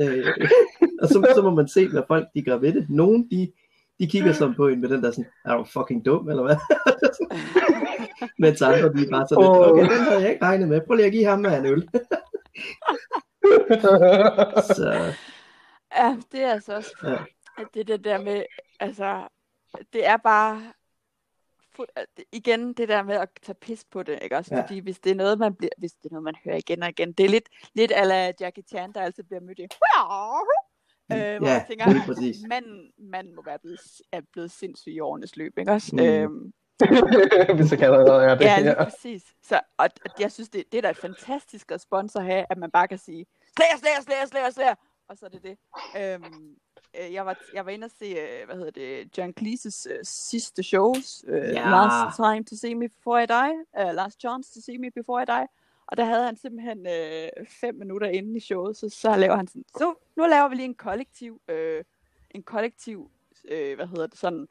[0.00, 0.26] øh,
[1.02, 2.86] og så, så må man se, hvad folk de gør ved det.
[2.88, 3.52] Nogle, de,
[4.00, 6.56] de kigger sådan på en med den der sådan, er du fucking dum, eller hvad?
[8.38, 10.80] Mens andre, de er bare sådan, lidt, okay, den havde jeg ikke regnet med.
[10.86, 11.88] Prøv lige at give ham en øl.
[14.76, 15.12] så,
[15.96, 16.90] Ja, det er altså også...
[17.02, 17.16] Ja.
[17.62, 18.44] at Det er det der med,
[18.80, 19.28] altså...
[19.92, 20.72] Det er bare...
[21.96, 24.54] at det- Igen, det der med at tage pis på det, ikke også?
[24.54, 24.60] Ja.
[24.62, 26.88] Fordi hvis det er noget, man bliver, hvis det er noget, man hører igen og
[26.88, 29.62] igen, det er lidt, lidt ala Jackie Chan, der altid bliver mødt i.
[29.62, 29.68] Øh,
[31.08, 32.36] hvor Ja, jeg tænker, præcis.
[32.48, 33.80] manden, manden må være blevet,
[34.12, 35.96] er blevet sindssyg i årenes løb, ikke også?
[35.96, 36.02] Mm.
[36.02, 36.52] Øhm,
[37.56, 38.44] Hvis jeg kan allerede det.
[38.44, 38.84] Ja, lige Ja.
[38.84, 39.22] præcis.
[39.42, 42.58] Så, og, og jeg synes, det, det er da et fantastisk respons at have, at
[42.58, 43.26] man bare kan sige,
[43.56, 44.74] slager, slager, slager, slager, slager,
[45.08, 45.58] og så er det det.
[45.96, 46.56] Øhm,
[47.00, 49.98] øh, jeg, var, jeg var inde og se, øh, hvad hedder det, John Cleese's øh,
[50.02, 51.70] sidste shows, øh, Ja.
[51.70, 55.22] Last Time to See Me Before I Die, uh, Last Chance to See Me Before
[55.22, 55.46] I Die,
[55.86, 59.46] og der havde han simpelthen øh, fem minutter inde i showet, så, så laver han
[59.46, 61.84] sådan, så nu laver vi lige en kollektiv, øh,
[62.30, 63.10] en kollektiv,
[63.48, 64.48] øh, hvad hedder det, sådan,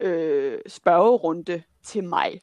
[0.00, 2.40] øh, spørgerunde til mig.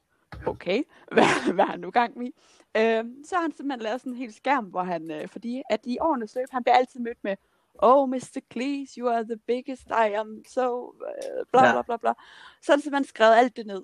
[0.47, 0.83] Okay,
[1.13, 2.31] hvad, hvad er han nu gang i?
[2.77, 5.79] Øh, så har han simpelthen lavet sådan en hel skærm, hvor han, øh, fordi at
[5.85, 7.35] i årenes løb, han bliver altid mødt med,
[7.79, 8.39] oh, Mr.
[8.51, 11.71] Cleese, you are the biggest, I am so, øh, bla Ja.
[11.71, 12.13] bla bla bla.
[12.61, 13.81] Så har han simpelthen skrevet alt det ned.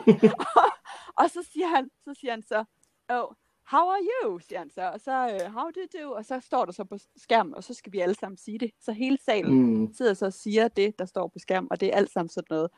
[1.20, 2.64] og så siger han, så siger han så,
[3.08, 3.34] oh,
[3.66, 6.40] how are you, siger han så, og så, uh, how do you do, og så
[6.40, 8.70] står der så på skærmen, og så skal vi alle sammen sige det.
[8.80, 11.88] Så hele salen mm, sidder så og siger det, der står på skærmen, og det
[11.92, 12.70] er alt sammen sådan noget,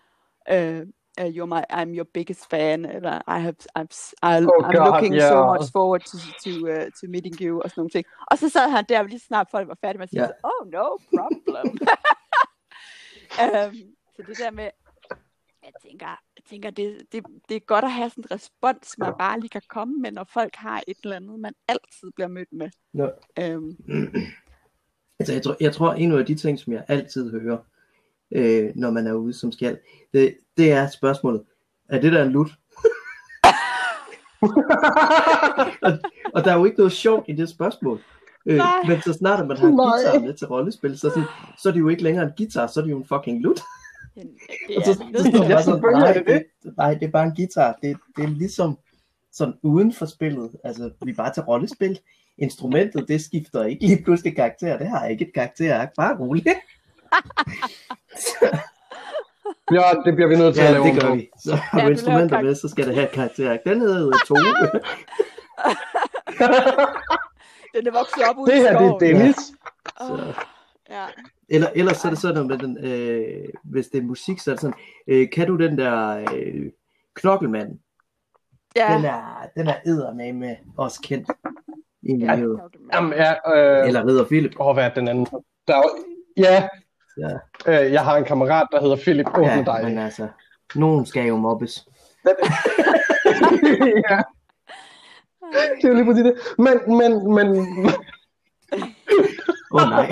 [0.82, 0.88] uh,
[1.20, 3.88] uh, you're my, I'm your biggest fan, eller I have, I'm,
[4.22, 5.52] I'll, Oh I'm God, looking so yeah.
[5.52, 8.04] much forward to, to, uh, to meeting you, og sådan nogle ting.
[8.30, 10.28] Og så sad han der, lige så snart folk var færdige med at sige, Ja.
[10.44, 10.86] oh no
[11.16, 11.78] problem.
[13.42, 13.74] um,
[14.16, 14.70] så det der med,
[15.62, 16.06] jeg tænker,
[16.36, 19.48] jeg tænker det, det, det er godt at have sådan en respons, man bare lige
[19.48, 22.70] kan komme med, når folk har et eller andet, man altid bliver mødt med.
[22.92, 23.10] Nå.
[23.56, 23.76] Um,
[25.18, 27.58] Altså, jeg tror, jeg tror, en af de ting, som jeg altid hører,
[28.34, 29.78] øh, når man er ude som skjald,
[30.12, 31.42] det, det er spørgsmålet,
[31.88, 32.50] er det der en lut?
[35.82, 35.92] og,
[36.34, 38.00] og der er jo ikke noget sjovt i det spørgsmål.
[38.46, 38.82] Øh, Nej.
[38.88, 41.80] men så snart at man har guitar med til rollespil, så, sådan, så er det
[41.80, 43.60] jo ikke længere en guitar, så er det jo en fucking lut.
[44.76, 46.44] Og er så, står sådan, nej, det,
[46.76, 47.78] nej, det er bare en guitar.
[47.82, 48.78] Det, det er ligesom
[49.32, 50.50] sådan uden for spillet.
[50.64, 51.98] Altså, vi er bare til rollespil.
[52.38, 54.78] Instrumentet, det skifter ikke lige pludselig karakter.
[54.78, 55.86] Det har ikke et karakter.
[55.96, 56.48] Bare roligt.
[59.72, 61.30] ja, det bliver vi nødt til at Ja, lave det gør vi.
[61.38, 63.58] Så har Ja, du instrumenter med, så skal det have et karakter.
[63.66, 64.40] Den hedder jo Tove.
[67.74, 68.98] Den er vokset op ude Det i her, det er.
[68.98, 69.36] Dennis.
[70.00, 70.18] Åh,
[70.90, 71.04] ja.
[71.48, 74.54] Eller, ellers så er det sådan, med den, øh, hvis det er musik, så er
[74.54, 74.76] det sådan,
[75.08, 76.70] øh, kan du den der øh,
[77.14, 77.78] knokkelmand?
[78.76, 78.94] Ja.
[78.96, 81.30] Den er, den er eddermame med også kendt
[82.02, 82.60] i Ja, miljøet.
[82.94, 84.52] Jamen, ja, øh, Eller Ridder Philip.
[84.60, 85.26] åh, hvad er den anden?
[85.68, 85.82] Der er,
[86.36, 86.68] ja,
[87.18, 87.30] Ja.
[87.84, 89.26] øh, jeg har en kammerat, der hedder Philip.
[89.28, 89.80] Åbne Ja, dig.
[89.84, 90.28] men altså,
[90.74, 91.88] nogen skal jo mobbes.
[92.24, 92.32] ja,
[95.76, 96.34] det er jo lige præcis det.
[96.58, 97.48] Men, men, men,
[99.72, 100.08] Åh oh, nej,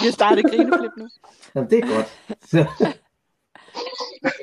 [0.00, 1.08] Vi har startet grineflip nu.
[1.54, 2.08] Jamen, det er godt.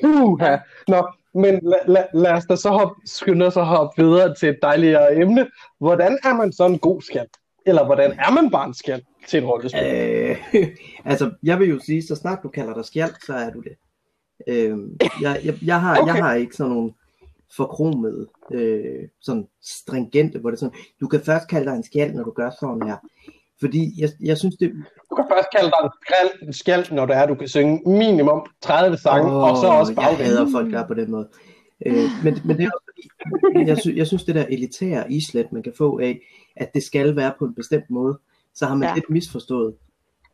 [0.03, 0.57] Uha.
[0.87, 4.49] Nå, men lad, lad, lad os da så hoppe, skynde os at hoppe videre til
[4.49, 5.47] et dejligere emne.
[5.79, 7.27] Hvordan er man så en god skat?
[7.65, 9.81] Eller hvordan er man bare en skat til et rollespil?
[9.83, 10.37] øh,
[11.11, 13.75] altså, jeg vil jo sige, så snart du kalder dig skjald, så er du det.
[14.47, 16.13] Øhm, jeg, jeg, jeg, har, okay.
[16.13, 16.93] jeg har ikke sådan nogle
[17.57, 22.13] forkromede, øh, sådan stringente, hvor det er sådan, du kan først kalde dig en skjald,
[22.13, 22.97] når du gør sådan her.
[23.59, 24.71] Fordi jeg, jeg synes, det...
[25.09, 25.89] Du kan først kalde dig
[26.47, 29.95] en skjald, når det er, du kan synge minimum 30 sange, oh, og så også
[29.95, 30.05] bare...
[30.05, 31.29] Jeg hader folk, der er på den måde.
[31.85, 35.51] Øh, men, men det er også fordi, jeg, sy, jeg synes, det der elitære islet,
[35.51, 36.19] man kan få af,
[36.55, 38.19] at det skal være på en bestemt måde,
[38.53, 38.95] så har man ja.
[38.95, 39.75] lidt misforstået,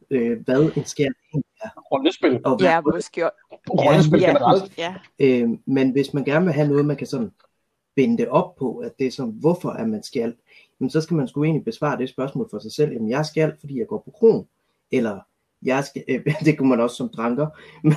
[0.09, 1.69] øh, hvad en egentlig er.
[1.91, 2.39] Rollespil.
[2.45, 3.29] Og ja, måske.
[3.69, 4.77] Rollespil ja, generelt.
[4.77, 4.95] Ja.
[5.19, 7.31] Øh, men hvis man gerne vil have noget, man kan sådan
[7.95, 10.33] binde det op på, at det er sådan, hvorfor er man skjald,
[10.79, 12.91] men så skal man sgu egentlig besvare det spørgsmål for sig selv.
[12.91, 14.47] Jamen, jeg skal, fordi jeg går på kron.
[14.91, 15.19] Eller,
[15.61, 17.47] jeg skal, øh, det kunne man også som dranker.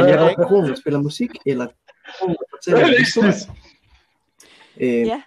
[0.00, 1.66] Men, jeg går på kron og spiller musik, eller
[2.18, 3.32] kron og fortæller en historie.
[4.80, 5.22] Øh, Ja.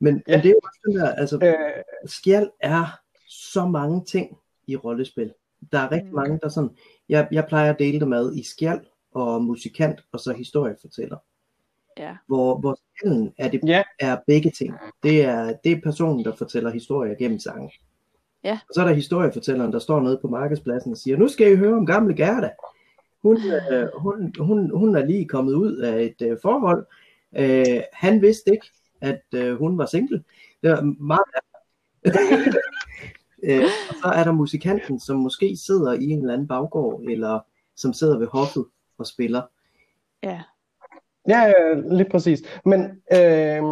[0.00, 0.36] Men, ja.
[0.36, 4.76] men det er jo også den der, altså, Øh, skjald er så mange ting i
[4.76, 5.32] rollespil.
[5.72, 6.14] Der er rigtig Mm.
[6.16, 6.70] mange, der sådan,
[7.08, 8.80] jeg, jeg plejer at dele det med i skjald
[9.14, 11.16] og musikant, og så historiefortæller.
[11.98, 12.16] Ja.
[12.26, 13.82] Hvor, hvor skjalden er, det, Ja.
[14.00, 14.74] er begge ting.
[15.02, 17.72] Det er, det er personen, der fortæller historier gennem sange.
[18.44, 18.58] Ja.
[18.68, 21.56] Og så er der historiefortælleren, der står nede på markedspladsen og siger, nu skal I
[21.56, 22.50] høre om gamle Gerda.
[23.22, 23.36] Hun,
[23.72, 26.86] øh, hun, hun, hun er lige kommet ud af et øh, forhold.
[27.38, 28.66] Øh, han vidste ikke,
[29.00, 30.24] at øh, hun var single.
[30.62, 31.20] Det var meget
[33.42, 37.40] øh, og så er der musikanten, som måske sidder i en eller anden baggård, eller
[37.76, 38.64] som sidder ved hoffet
[38.98, 39.42] og spiller.
[40.22, 40.40] Ja.
[41.28, 42.42] Ja, ja, lige præcis.
[42.64, 43.62] Men øh,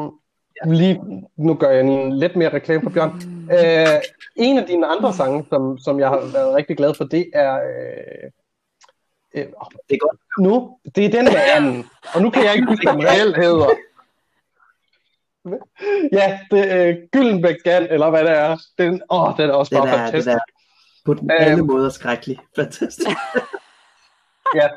[0.67, 1.01] lige,
[1.37, 3.23] nu gør jeg en lidt mere reklame for Bjørn.
[3.53, 4.03] Øh,
[4.37, 7.55] en af dine andre sange, som, som jeg har været rigtig glad for, det er...
[7.55, 8.31] Øh,
[9.35, 9.47] øh,
[9.89, 10.21] Det er godt.
[10.39, 11.85] nu, det er den med anden.
[12.15, 13.67] Og nu kan jeg ikke huske, hvad den reelt hedder.
[16.13, 18.57] Ja, det er øh, Gyldenbæk Gan, eller hvad det er.
[18.79, 20.29] Den, åh, den er også Den bare er, den fantastisk.
[20.29, 20.39] er
[21.05, 21.41] på den Øhm.
[21.41, 22.39] alle måder skrækkelig.
[22.57, 23.09] Fantastisk.
[24.55, 24.69] Ja,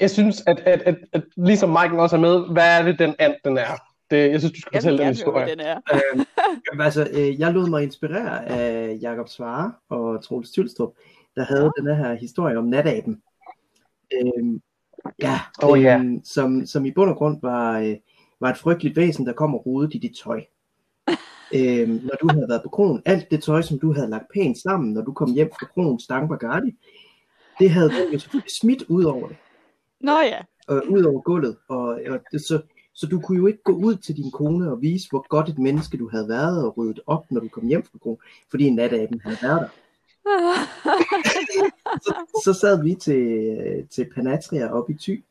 [0.00, 3.14] jeg synes, at, at, at, at ligesom Mike også er med, hvad er det, den
[3.18, 3.76] and, den er?
[4.10, 5.50] Det, jeg synes, du skal fortælle den historie.
[5.50, 5.80] den er.
[6.70, 10.90] Jamen, altså, øh, jeg lod mig inspirere af Jakob Svare og Troels Tylstrup,
[11.36, 13.22] der havde den her historie om nataben.
[14.14, 14.60] Øhm,
[15.22, 15.96] ja, ja.
[15.98, 17.96] øhm, som, som i bund og grund var, øh,
[18.42, 20.44] var et frygteligt væsen, der kom og rodede i dit tøj.
[21.54, 24.58] Øhm, når du havde været på kronen, alt det tøj, som du havde lagt pænt
[24.58, 26.76] sammen, når du kom hjem fra kronen Stang Bacardi,
[27.58, 29.36] det havde den jo smidt ud over det
[30.00, 30.40] Nå ja.
[30.70, 31.56] øh, ud over gulvet.
[31.68, 32.62] Og, og det, så,
[32.94, 35.58] så du kunne jo ikke gå ud til din kone og vise, hvor godt et
[35.58, 38.18] menneske du havde været og ryddet op, når du kom hjem fra kronen,
[38.50, 39.68] fordi nataben havde været der.
[42.02, 42.14] Så,
[42.44, 45.24] så sad vi til, til Panatria op i Thy.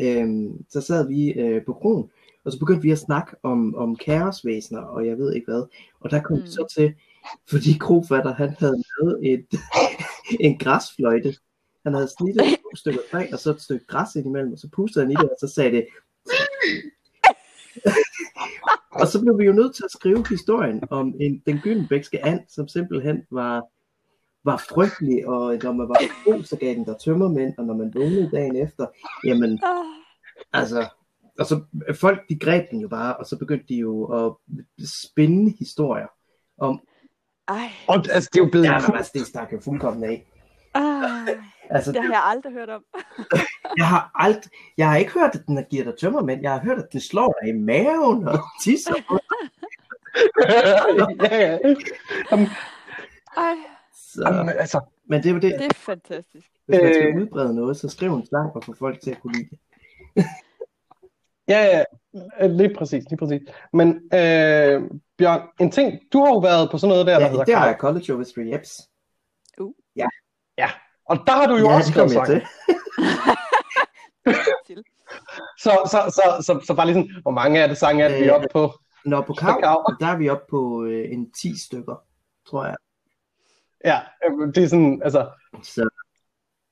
[0.00, 2.10] Øhm, så sad vi øh, på kronen,
[2.44, 5.64] og så begyndte vi at snakke om, om kaosvæsener, og jeg ved ikke hvad.
[6.00, 6.42] Og der kom Mm.
[6.42, 6.46] mm.
[6.46, 6.94] så til,
[7.50, 9.46] fordi krofatter, han havde lavet et,
[10.46, 11.34] en græsfløjte.
[11.82, 14.68] Han havde snittet to stykker træ, og så et stykke græs ind imellem, og så
[14.72, 15.86] pustede han i det, og så sagde det...
[19.00, 22.40] og så blev vi jo nødt til at skrive historien om en, den gyldenbækske and,
[22.48, 23.64] som simpelthen var,
[24.44, 27.94] var frygtelig, og når man var god, så gav den der tømmermænd, og når man
[27.94, 28.86] vågnede dagen efter,
[29.24, 29.60] jamen,
[30.52, 30.88] altså,
[31.38, 31.60] og så
[32.00, 34.32] folk, de greb den jo bare, og så begyndte de jo at
[35.04, 36.06] spinde historier
[36.58, 36.80] om,
[37.48, 37.70] Ej.
[37.88, 38.64] Og altså, det er jo blevet...
[38.66, 40.26] ja, men altså, det stak jo fuldkommen af.
[40.74, 41.38] Ej.
[41.70, 42.84] Altså, Det har jeg aldrig hørt om.
[43.78, 44.42] Jeg har ald...
[44.78, 46.40] jeg har ikke hørt, at den giver dig tømmermænd.
[46.42, 48.94] Jeg har hørt, at den slår dig i maven og tisser.
[51.22, 51.58] ja, ja.
[52.30, 52.46] Jamen,
[53.36, 53.54] Ej,
[53.94, 55.54] Så, jamen, altså, men det er jo det.
[55.58, 56.46] det er fantastisk.
[56.66, 57.22] Hvis man skal Øh.
[57.22, 59.58] udbrede noget, så skriv en sang og få folk til at kunne lide det.
[61.48, 61.84] Ja,
[62.40, 63.40] ja, lige præcis, lige præcis.
[63.72, 64.82] Men øh,
[65.18, 67.56] Bjørn, en ting, du har jo været på sådan noget der, der Ja, hedder det
[67.56, 68.80] har jeg College of History, jeps.
[71.06, 72.26] Og der har du jo ja, også skrevet sang.
[72.26, 72.42] til.
[74.66, 74.84] Til.
[75.58, 78.18] Så, så, så, så, så bare lige sådan, hvor mange af det sange er det,
[78.20, 78.72] vi er Øh, oppe på?
[79.04, 79.96] Når på kav, Kav.
[80.00, 82.04] der er vi oppe på øh, en 10 stykker,
[82.50, 82.76] tror jeg.
[83.84, 85.30] Ja, øh, det er sådan, altså,
[85.62, 85.88] Så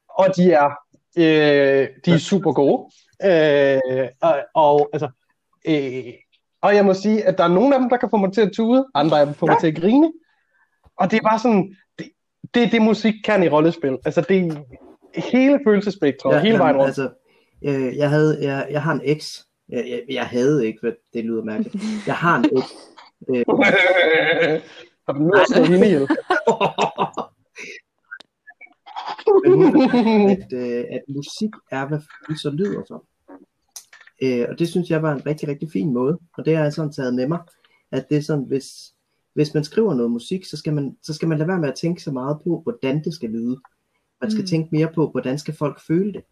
[0.09, 0.71] og de er,
[1.17, 2.91] øh, de er super gode.
[3.25, 5.09] Øh, og, og, altså,
[5.69, 6.13] øh,
[6.63, 8.41] og jeg må sige, at der er nogle af dem, der kan få mig til
[8.41, 10.13] at tude, andre af dem får mig til at grine.
[10.97, 12.11] Og det er bare sådan, det,
[12.55, 13.99] det er det musik kan i rollespil.
[14.05, 14.59] Altså det
[15.15, 16.87] hele følelsespektret, ja, hele vejen rundt.
[16.87, 17.11] Altså,
[17.65, 19.47] øh, jeg, havde, jeg, jeg har en eks.
[19.69, 21.85] Jeg, jeg, jeg havde ikke, hvad det lyder mærkeligt.
[22.07, 22.73] Jeg har en eks.
[23.29, 23.45] Øh,
[25.07, 26.09] Har du nu også hende ihjel?
[29.27, 33.03] Hun at, øh, at musik er, hvad følelser lyder som.
[34.23, 36.19] Øh, og det synes jeg var en rigtig, rigtig fin måde.
[36.39, 37.39] Og det har jeg sådan taget med mig.
[37.93, 38.95] At det er sådan, hvis,
[39.35, 41.75] hvis man skriver noget musik, så skal, man, så skal man lade være med at
[41.75, 43.61] tænke så meget på, hvordan det skal lyde.
[44.21, 44.47] Man skal Mm.
[44.47, 46.23] tænke mere på, hvordan skal folk føle det.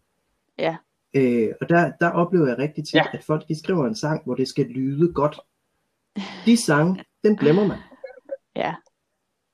[0.59, 0.77] Ja.
[1.13, 3.03] Øh, og der, der oplever jeg rigtig tit, Ja.
[3.13, 5.39] at folk de skriver en sang, hvor det skal lyde godt.
[6.45, 7.77] De sange, den glemmer man.
[8.55, 8.73] Ja.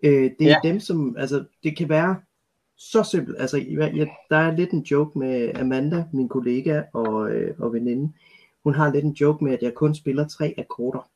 [0.04, 0.56] Øh, det er Ja.
[0.64, 0.70] ja.
[0.70, 2.16] dem, som, altså, det kan være
[2.78, 3.38] så simpelt.
[3.40, 7.74] Altså, jeg, jeg, der er lidt en joke med Amanda, min kollega og, øh, og
[7.74, 8.14] veninde.
[8.64, 11.10] Hun har lidt en joke med, at jeg kun spiller tre akkorder.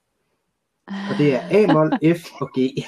[0.87, 2.59] Og det er A-mol, F og G.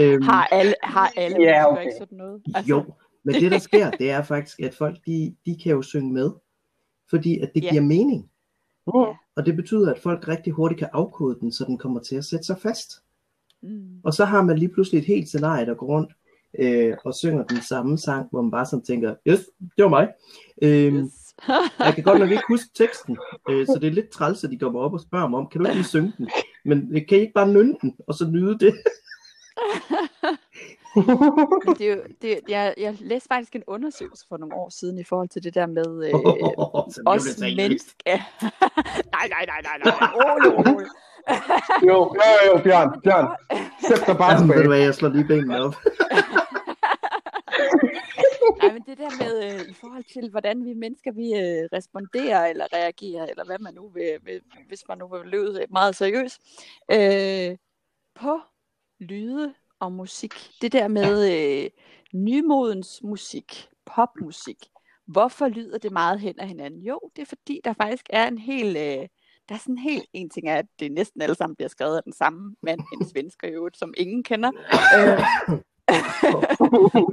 [0.00, 1.82] øhm, Har alle, har alle Ja, okay.
[1.82, 2.42] ikke sådan noget?
[2.66, 2.84] jo,
[3.22, 6.30] men det der sker, det er faktisk, at folk de, de kan jo synge med,
[7.10, 7.70] fordi at det Ja.
[7.70, 8.30] giver mening.
[8.86, 12.16] Uh, Og det betyder, at folk rigtig hurtigt kan afkode den, så den kommer til
[12.16, 12.90] at sætte sig fast.
[13.62, 14.00] Mm.
[14.04, 16.12] Og så har man lige pludselig et helt scenarie, der går rundt
[16.58, 19.40] øh, og synger den samme sang, hvor man bare sådan tænker, yes,
[19.76, 20.08] det var mig.
[20.62, 21.20] Øhm, Yes.
[21.78, 23.18] Jeg kan godt nok ikke huske teksten,
[23.50, 25.60] øh, så det er lidt træls, at de kommer op og spørger mig om, kan
[25.60, 26.28] du ikke lige synge den?
[26.64, 28.74] Men øh, kan I ikke bare nynne den, og så nyde det?
[31.78, 35.04] Det er jo, det, jeg, jeg læste faktisk en undersøgelse for nogle år siden i
[35.04, 36.54] forhold til det der med øh, blev
[37.06, 38.16] os mennesker.
[39.16, 40.08] nej, nej, nej, nej, nej.
[40.14, 40.86] Rolig, rolig.
[41.88, 43.28] jo, jo, jo, Bjørn, Bjørn.
[43.88, 44.68] Sæt dig bare Jamen, ved du tilbage.
[44.68, 45.74] hvad, jeg slår lige benene op.
[48.64, 52.46] Nej, men det der med øh, i forhold til, hvordan vi mennesker vi øh, responderer
[52.46, 56.40] eller reagerer, eller hvad man nu vil, vil hvis man nu vil løbe meget seriøst,
[56.90, 57.56] øh,
[58.14, 58.40] på
[59.00, 60.34] lyde og musik.
[60.60, 61.70] Det der med øh,
[62.14, 64.66] nymodens musik, popmusik.
[65.06, 66.82] Hvorfor lyder det meget hen ad hinanden?
[66.82, 68.76] Jo, det er fordi, der faktisk er en hel...
[68.76, 69.08] Øh,
[69.48, 72.02] der er sådan helt en ting er, at det næsten alle sammen bliver skrevet af
[72.02, 74.50] den samme mand, en svensker i øvrigt, som ingen kender.
[74.96, 75.20] Øh,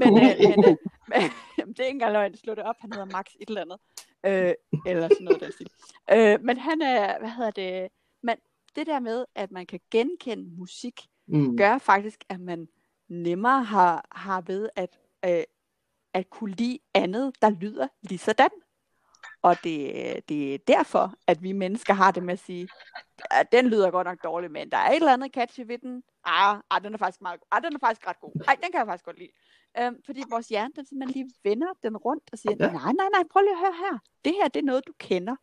[0.01, 1.21] men, øh, men, øh, men
[1.57, 3.77] jamen, det er ikke engang løgn, slå det op, han hedder Max et eller andet.
[4.25, 4.53] Øh,
[4.85, 5.67] eller sådan noget den stil.
[6.11, 7.87] Øh, men han er, hvad hedder det,
[8.23, 8.37] man,
[8.75, 11.57] det der med, at man kan genkende musik, Mm.
[11.57, 12.67] gør faktisk, at man
[13.09, 15.43] nemmere har, har ved at, øh,
[16.13, 18.49] at kunne lide andet, der lyder lige sådan.
[19.41, 22.67] Og det, det er derfor, at vi mennesker har det med at sige,
[23.31, 26.03] at den lyder godt nok dårligt, men der er et eller andet catchy ved den.
[26.25, 28.31] Ah, ah den er faktisk meget ah, den er faktisk ret god.
[28.47, 29.31] Ej, den kan jeg faktisk godt lide.
[29.79, 32.71] Øhm, fordi vores hjerne, den simpelthen lige vender den rundt og siger, Ja.
[32.71, 33.97] nej, nej, nej, prøv lige at høre her.
[34.25, 35.35] Det her, det er noget, du kender.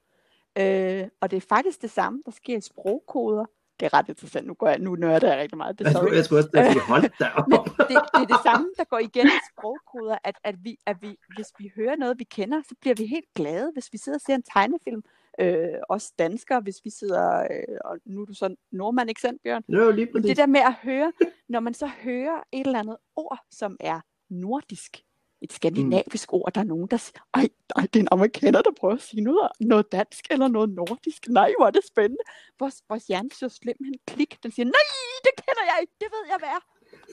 [0.58, 3.44] Øh, og det er faktisk det samme, der sker i sprogkoder.
[3.80, 4.46] Det er ret interessant.
[4.46, 5.78] Nu, går jeg, nu nørder jeg rigtig meget.
[5.78, 6.16] Det er Jeg skulle, sorry.
[6.16, 7.48] jeg skulle også sige, hold da op.
[7.48, 7.58] Men
[7.90, 11.16] det, det er det samme, der går igen i sprogkoder, at, at, vi, at vi,
[11.36, 14.22] hvis vi hører noget, vi kender, så bliver vi helt glade, hvis vi sidder og
[14.26, 15.02] ser en tegnefilm.
[15.40, 19.42] Øh, også danskere, hvis vi sidder, øh, og nu er du så nordmand, ikke sandt,
[19.42, 19.62] Bjørn?
[19.68, 21.12] Jo lige Men det der med at høre,
[21.48, 24.00] når man så hører et eller andet ord, som er
[24.30, 24.96] nordisk,
[25.42, 28.70] et skandinavisk ord, der er nogen, der siger, ej, ej, det er en amerikaner, der
[28.80, 31.28] prøver at sige noget, noget dansk eller noget nordisk.
[31.28, 32.22] Nej, hvor er det spændende.
[32.60, 34.42] Vores, vores hjerne siger simpelthen klik.
[34.42, 34.88] Den siger, nej,
[35.24, 36.62] det kender jeg ikke, det ved jeg hvad er.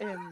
[0.04, 0.32] Øhm,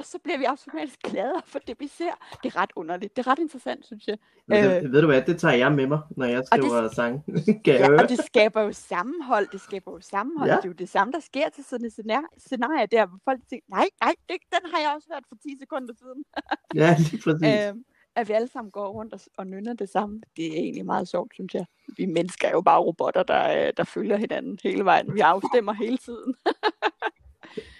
[0.00, 2.12] og så bliver vi automatisk gladere for det, vi ser.
[2.42, 3.16] Det er ret underligt.
[3.16, 4.18] Det er ret interessant, synes jeg.
[4.52, 7.24] Øh, Øh, ved du hvad, det tager jeg med mig, når jeg det- skriver sang.
[7.64, 8.02] kan Ja, høre?
[8.02, 9.48] og det skaber jo sammenhold.
[9.52, 10.50] Det skaber jo sammenhold.
[10.50, 10.56] Ja.
[10.56, 13.40] Det er jo det samme, der sker til sådan et scenar- scenarie der, hvor folk
[13.50, 16.24] tænker, nej, nej, det, den har jeg også hørt for 10 sekunder siden.
[16.82, 17.68] Ja, lige præcis.
[17.68, 17.84] Øhm,
[18.16, 20.20] at vi alle sammen går rundt og, og nynner det samme.
[20.36, 21.66] Det er egentlig meget sjovt, synes jeg.
[21.96, 25.14] Vi mennesker er jo bare robotter, der, øh, der følger hinanden hele vejen.
[25.14, 26.34] Vi afstemmer hele tiden.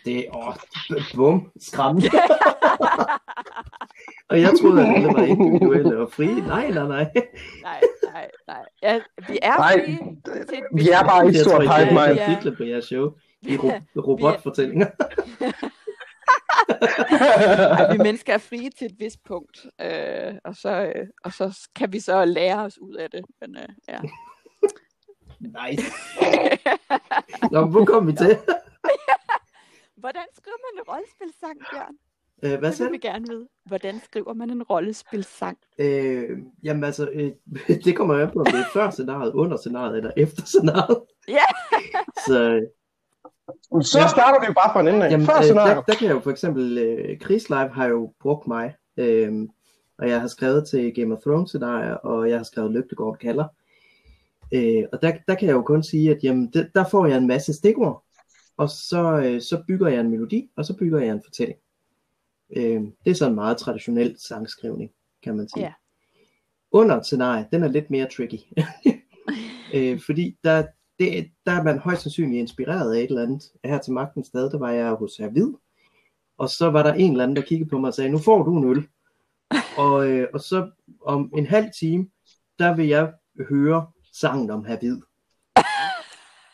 [0.05, 0.55] Det er, åh,
[1.17, 2.09] bum, skræmmende.
[4.31, 6.35] og jeg troede, at alle var individuelle og frie.
[6.35, 7.11] Nej, nej, nej.
[7.63, 7.81] nej,
[8.13, 8.65] nej, nej.
[8.83, 9.81] Ja, vi er Nej,
[10.49, 12.19] frie vi er bare Jeg tror, det hype er mind.
[12.19, 12.35] Ja.
[12.35, 13.11] titler på jeres show.
[13.43, 14.87] I ro- robotfortællinger.
[16.71, 21.69] Ej, vi mennesker er frie til et vist punkt, øh, og, så, øh, og så
[21.77, 23.25] kan vi så lære os ud af det.
[23.41, 23.99] Men, øh, ja.
[25.41, 25.93] Nice.
[27.51, 28.39] Nå, hvor kom vi til?
[30.01, 31.95] Hvordan skriver man en rollespilsang, Bjørn?
[32.43, 33.49] Øh, hvad Det vil vi gerne vide.
[33.67, 35.59] Hvordan skriver man en rollespilsang?
[35.79, 37.31] Øh, jamen altså, øh,
[37.85, 40.99] det kommer jo an på, om det er før scenariet, under scenariet eller efter scenariet.
[41.29, 41.47] Ja.
[42.29, 42.63] Så øh,
[43.83, 45.11] Så starter vi jo bare fra en ende af.
[45.11, 45.85] jamen, Før øh, der, scenariet.
[45.89, 49.33] der kan jeg jo for eksempel, øh, Krigslive har jo brugt mig, øh,
[49.99, 53.45] og jeg har skrevet til Game of Thrones scenarier, og jeg har skrevet Lygtegård kalder.
[54.55, 57.17] Øh, og der, der kan jeg jo kun sige, at jamen, det, der får jeg
[57.17, 58.05] en masse stikord,
[58.61, 61.59] og så, øh, så bygger jeg en melodi, og så bygger jeg en fortælling.
[62.57, 64.91] Øh, det er sådan en meget traditionel sangskrivning,
[65.23, 65.65] kan man sige.
[65.65, 65.73] Ja.
[66.73, 68.39] Under scenarie, den er lidt mere tricky.
[69.75, 70.67] øh, fordi der,
[70.99, 73.43] det, der er man højst sandsynligt inspireret af et eller andet.
[73.65, 75.53] Her til magtens stad, der var jeg hos herr Hvid,
[76.39, 78.43] og så var der en eller anden, der kiggede på mig og sagde, nu får
[78.43, 78.89] du en øl.
[79.85, 82.09] og, øh, og så om en halv time,
[82.59, 83.13] der vil jeg
[83.49, 85.01] høre sangen om herr Hvid.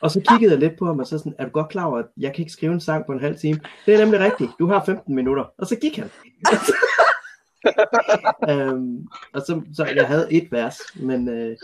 [0.01, 1.99] Og så kiggede jeg lidt på ham og så sådan, er du godt klar over,
[1.99, 3.61] at jeg kan ikke skrive en sang på en halv time?
[3.87, 5.45] Det er nemlig rigtigt, du har 15 minutter.
[5.59, 6.11] Og så gik han.
[8.51, 11.57] øhm, og så, så jeg havde et vers, men, øh,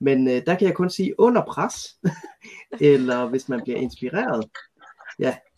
[0.00, 1.96] men øh, der kan jeg kun sige under pres,
[2.80, 4.44] eller hvis man bliver inspireret.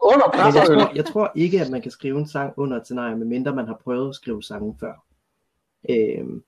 [0.01, 2.85] Under Men jeg tror, jeg tror ikke, at man kan skrive en sang under et
[2.85, 5.05] scenarie, medmindre man har prøvet at skrive sange før.
[5.91, 6.43] Øhm,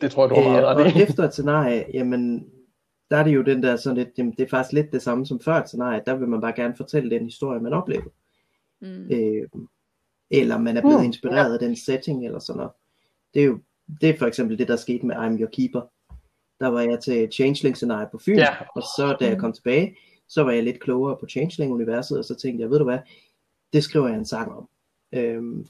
[0.00, 1.02] Det tror jeg, du har øh, meget og ret i.
[1.02, 2.50] efter et scenarie, jamen,
[3.10, 5.26] der er det jo den der sådan lidt, jamen, det er faktisk lidt det samme
[5.26, 8.10] som før et scenarie, der vil man bare gerne fortælle den historie, man oplevede.
[8.80, 9.08] Mm.
[9.10, 9.48] øh,
[10.30, 12.72] eller man er blevet Mm, inspireret af den setting eller sådan noget.
[13.34, 13.58] Det er jo
[14.00, 15.80] det er for eksempel det, der skete med I'm Your Keeper.
[16.60, 18.56] Der var jeg til Changeling scenarie på Fyn, Ja.
[18.74, 19.96] og så da jeg kom tilbage,
[20.28, 22.98] så var jeg lidt klogere på Changeling-universet, og så tænkte jeg, ved du hvad,
[23.72, 24.68] det skriver jeg en sang om.
[25.12, 25.66] Øhm,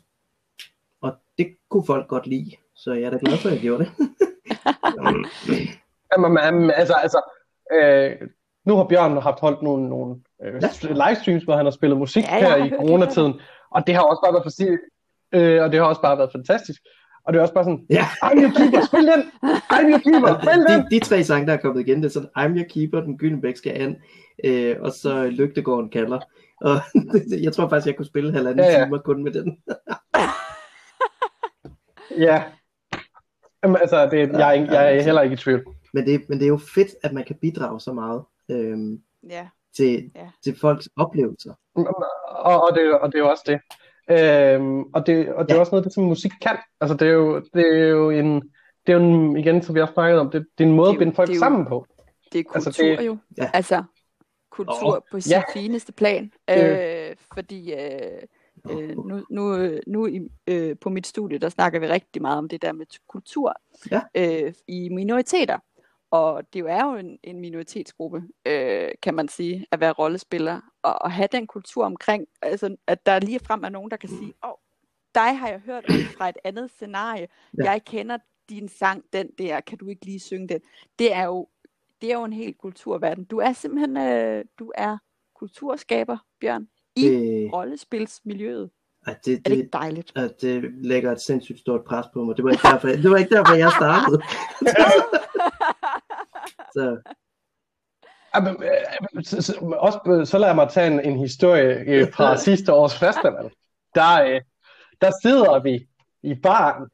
[1.01, 3.85] og det kunne folk godt lide, så jeg er da glad for, at jeg gjorde
[3.85, 3.93] det.
[6.17, 7.21] Jamen, man, altså, altså,
[7.73, 8.29] øh,
[8.67, 12.35] nu har Bjørn haft holdt nogle, nogle øh, livestreams, hvor han har spillet musik Ja,
[12.35, 13.35] jeg her i coronatiden,
[13.71, 14.79] og det har også bare været for
[15.35, 16.83] øh, og det har også bare været fantastisk.
[17.25, 18.03] Og det er også bare sådan, Ja.
[18.25, 19.23] I'm your keeper, spil den!
[19.73, 20.81] I'm your keeper, spil den!
[20.85, 23.19] de, de tre sange, der er kommet igen, det er sådan, I'm Your Keeper, Den
[23.19, 23.97] Gyldenbæk skal an,
[24.45, 26.19] øh, og så Lygtegården kalder.
[26.61, 26.77] Og
[27.45, 29.59] jeg tror faktisk, jeg kunne spille halvanden Ja, ja, timer kun med den.
[32.19, 32.43] Ja.
[33.65, 35.65] Jamen, altså, det, jeg, ikke- jeg er heller ikke i tvivl.
[35.95, 39.49] Men det, men det er jo fedt, at man kan bidrage så meget øhm, Ja.
[39.77, 40.29] til, Ja.
[40.45, 41.55] til folks oplevelser.
[41.75, 43.61] Og, og, det, og det er jo også det.
[44.11, 45.61] Øhm, og det, og det er Ja.
[45.61, 46.57] også noget, det som musik kan.
[46.81, 48.35] Altså, det er jo, det er jo en,
[48.87, 50.87] det er jo en, igen, som vi også snakkede om, det, det er en måde
[50.89, 51.87] Det er at binde folk er jo- sammen på.
[52.33, 53.17] Det er Altså, kultur det- jo.
[53.39, 53.51] Ja.
[53.55, 53.83] Altså,
[54.51, 55.43] kultur Åh, på sit ja.
[55.55, 56.33] fineste plan.
[56.49, 58.23] Det- Øh, fordi øh,
[58.71, 62.49] øh, nu, nu, nu i, øh, på mit studie, der snakker vi rigtig meget om
[62.49, 63.55] det der med kultur
[63.91, 64.01] Ja.
[64.15, 65.59] øh, i minoriteter.
[66.11, 70.61] Og det jo er jo en, en minoritetsgruppe, øh, kan man sige, at være rollespiller.
[70.83, 74.09] Og at have den kultur omkring, altså at der lige frem er nogen, der kan
[74.09, 74.55] sige, åh, oh,
[75.15, 75.85] dig har jeg hørt
[76.17, 77.29] fra et andet scenarie.
[77.59, 77.71] Ja.
[77.71, 80.61] Jeg kender din sang, den der, kan du ikke lige synge den?
[80.99, 81.49] Det er jo,
[82.01, 83.25] det er jo en helt kulturverden.
[83.25, 84.99] Du er simpelthen, øh, du er
[85.35, 88.71] kulturskaber, Bjørn, i Det, rollespilsmiljøet.
[89.07, 90.13] ej, det, Er det ikke det, dejligt?
[90.17, 92.37] at det lægger et sindssygt stort pres på mig.
[92.37, 94.23] Det var ikke derfor, det var ikke derfor jeg startede.
[96.73, 97.13] så,
[98.35, 102.37] Jamen, øh, så, så, også, øh, så lader mig tage en, en historie øh, fra
[102.37, 103.51] sidste års festival.
[103.95, 104.41] Der,
[105.01, 105.89] der sidder vi
[106.23, 106.89] i baren,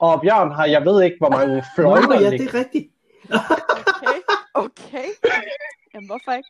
[0.00, 2.92] og Bjørn har, jeg ved ikke, hvor mange Nå, fløjter ja, det er rigtigt.
[3.94, 4.18] Okay,
[4.54, 5.08] okay.
[5.94, 6.48] Jamen, hvorfor ikke?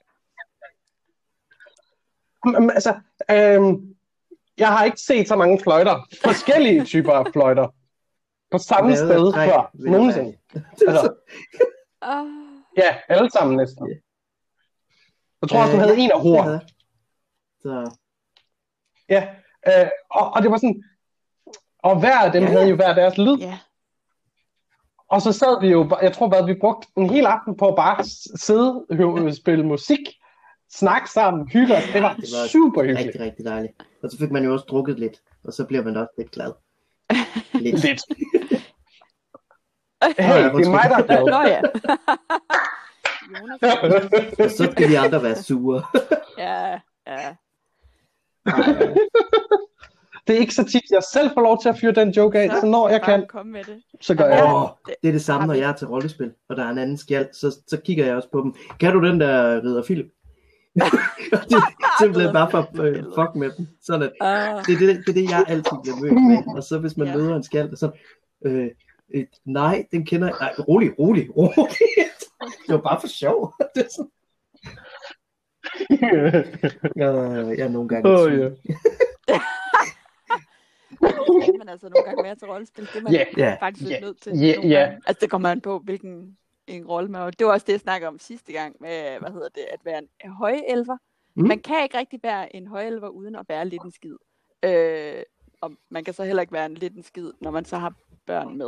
[2.46, 2.94] Jamen, altså,
[3.30, 3.94] øhm,
[4.58, 6.08] jeg har ikke set så mange fløjter.
[6.24, 7.74] Forskellige typer af fløjter.
[8.50, 9.70] På samme sted før.
[9.74, 10.36] Nogensinde.
[10.88, 11.14] Altså,
[12.02, 12.47] Oh,
[12.82, 13.88] ja, alle sammen næsten.
[13.88, 13.94] Ja.
[15.42, 16.44] Jeg tror også, Øh, hun havde ja, en af horn.
[16.44, 16.60] havde.
[17.62, 17.96] Så,
[19.08, 19.28] Ja,
[19.68, 20.82] øh, og, og det var sådan...
[21.78, 22.68] Og hver af dem Ja, havde ja.
[22.70, 23.36] jo hver deres lyd.
[23.38, 23.58] ja.
[25.10, 27.76] Og så sad vi jo, jeg tror bare, vi brugte en hel aften på at
[27.76, 28.04] bare
[28.40, 29.98] sidde og spille musik,
[30.72, 31.82] snakke sammen, hygge os.
[31.92, 33.06] Det var, Det var super hyggeligt.
[33.06, 33.72] rigtig, rigtig dejligt.
[34.02, 36.52] Og så fik man jo også drukket lidt, og så bliver man også lidt glad.
[37.64, 37.82] Lidt.
[37.84, 38.00] Lidt.
[40.02, 41.20] Hey, ja, det er mig, der er.
[41.20, 41.60] Nå ja.
[43.32, 44.52] Jonas.
[44.52, 45.82] Så skal vi andre være sure.
[46.38, 47.34] Ja, ja.
[50.26, 52.50] Det er ikke så tit, jeg selv får lov til at fyre den joke af,
[52.60, 53.82] så når jeg kan, Kom med det.
[54.00, 54.94] så gør jeg det.
[55.02, 57.28] Det er det samme, når jeg er til rollespil, og der er en anden skjald,
[57.32, 58.54] så, så kigger jeg også på dem.
[58.80, 60.06] Kan du den der Ridder Philip?
[60.74, 60.82] det
[61.56, 63.66] er simpelthen bare for øh, fuck med dem.
[63.82, 66.56] Sådan at, Uh, det, er det, det er det, jeg altid bliver mødt med.
[66.56, 67.16] Og så hvis man Ja.
[67.16, 67.90] møder en skjald, så,
[68.46, 68.66] øh,
[69.14, 70.36] øh, nej, den kender jeg.
[70.40, 71.56] Nej, rolig, rolig, rolig.
[72.66, 73.54] det var bare for sjov.
[73.74, 74.10] det er sådan,
[75.92, 78.08] øh, jeg er nogle gange
[79.28, 79.40] ja.
[81.00, 82.86] det skal man altså nogle gange være til rollespil.
[82.86, 84.32] Det er man Ja, ja, faktisk ja, nødt til.
[84.38, 84.78] ja.
[84.78, 85.00] gange.
[85.06, 86.36] Altså det kommer an på, hvilken
[86.66, 89.48] en rolle man Det var også det, jeg snakkede om sidste gang med, hvad hedder
[89.54, 90.96] det, at være en højelver.
[91.36, 91.48] Mm.
[91.48, 94.16] Man kan ikke rigtig være en højelver uden at være lidt en skid.
[94.64, 95.22] Øh,
[95.60, 97.92] og man kan så heller ikke være en lidt en skid, når man så har
[98.26, 98.66] børn med,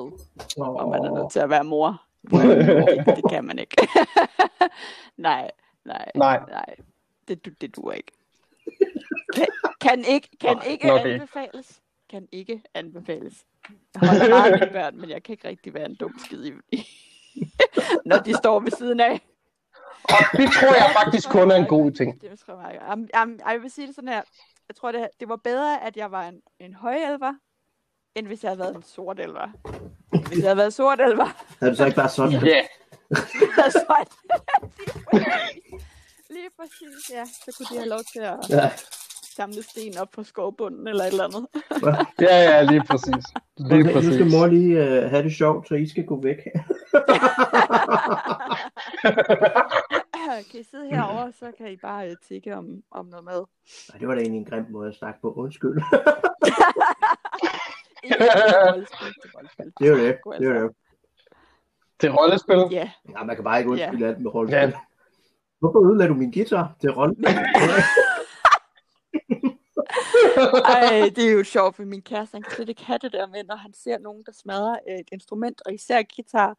[0.58, 2.02] og man er nødt til at være mor.
[2.30, 3.76] det, det kan man ikke.
[5.16, 5.50] nej,
[5.84, 6.40] nej, Nej.
[6.48, 6.74] nej.
[7.28, 8.12] Det, du- det duer ikke.
[9.34, 9.46] Kan,
[9.80, 11.80] kan ikke, kan Nej, ikke anbefales.
[12.10, 13.44] Kan ikke anbefales.
[14.00, 16.52] Jeg holder meget mine børn, men jeg kan ikke rigtig være en dum skid i,
[18.06, 19.20] når de står ved siden af.
[20.04, 22.20] Og det tror jeg faktisk kun er en god ting.
[22.20, 24.22] Det tror jeg, jeg, jeg, jeg vil sige det sådan her.
[24.70, 27.34] Jeg tror, det, det var bedre, at jeg var en, en højelver,
[28.14, 29.48] end hvis jeg havde været en sort elver.
[30.28, 32.32] Hvis jeg havde været sort elver, Havde du så ikke bare sådan?
[32.46, 34.40] Ja, så er det lige
[35.10, 35.60] præcis.
[36.30, 37.24] Lige præcis, ja.
[37.24, 38.70] Så kunne de have lov til at Ja.
[39.36, 41.46] Samle sten op fra skovbunden eller et eller andet.
[42.20, 43.24] Ja, ja, lige præcis.
[43.56, 44.34] Lige Okay, nu skal præcis.
[44.34, 46.36] mor lige uh, have det sjovt, så I skal gå væk.
[50.50, 53.44] kan I sidde herovre, så kan I bare uh, tikke om, om noget mad.
[53.92, 55.32] Ej, det var da egentlig en grim måde at snakke på.
[55.32, 55.82] Undskyld.
[59.78, 60.18] Det er jo det.
[60.38, 60.66] Det er jo altså.
[60.66, 60.76] det.
[62.00, 62.64] Til rollespil.
[62.70, 64.58] Ja, Ja, man kan bare ikke undskylde alt med rollespil.
[64.58, 64.72] Ja.
[65.58, 67.28] Hvorfor ødelagde du min guitar til rollespil?
[70.74, 73.26] Ej, det er jo sjovt, for min kæreste, han kan slet ikke have det der
[73.26, 76.56] med, når han ser nogen, der smadrer et instrument, og især guitar.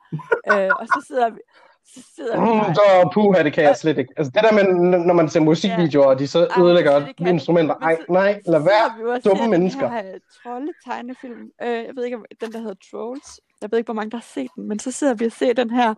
[0.51, 1.39] Øh, og så sidder vi,
[1.85, 4.13] så sidder vi Mm, bare, så puha, det kan jeg slet ikke.
[4.17, 4.63] Altså det der med,
[5.05, 7.27] når man ser musikvideoer, og de så Ej, ødelægger have det.
[7.27, 7.75] instrumenter.
[7.79, 9.13] Men Ej, nej, lad være.
[9.15, 9.81] vi dumme mennesker.
[9.81, 11.51] Den her øh, trolde-tegnefilm.
[11.63, 13.39] Øh, jeg ved ikke, om den der hedder Trolls.
[13.61, 15.53] Jeg ved ikke, hvor mange der har set den, men så sidder vi og ser
[15.53, 15.93] den her.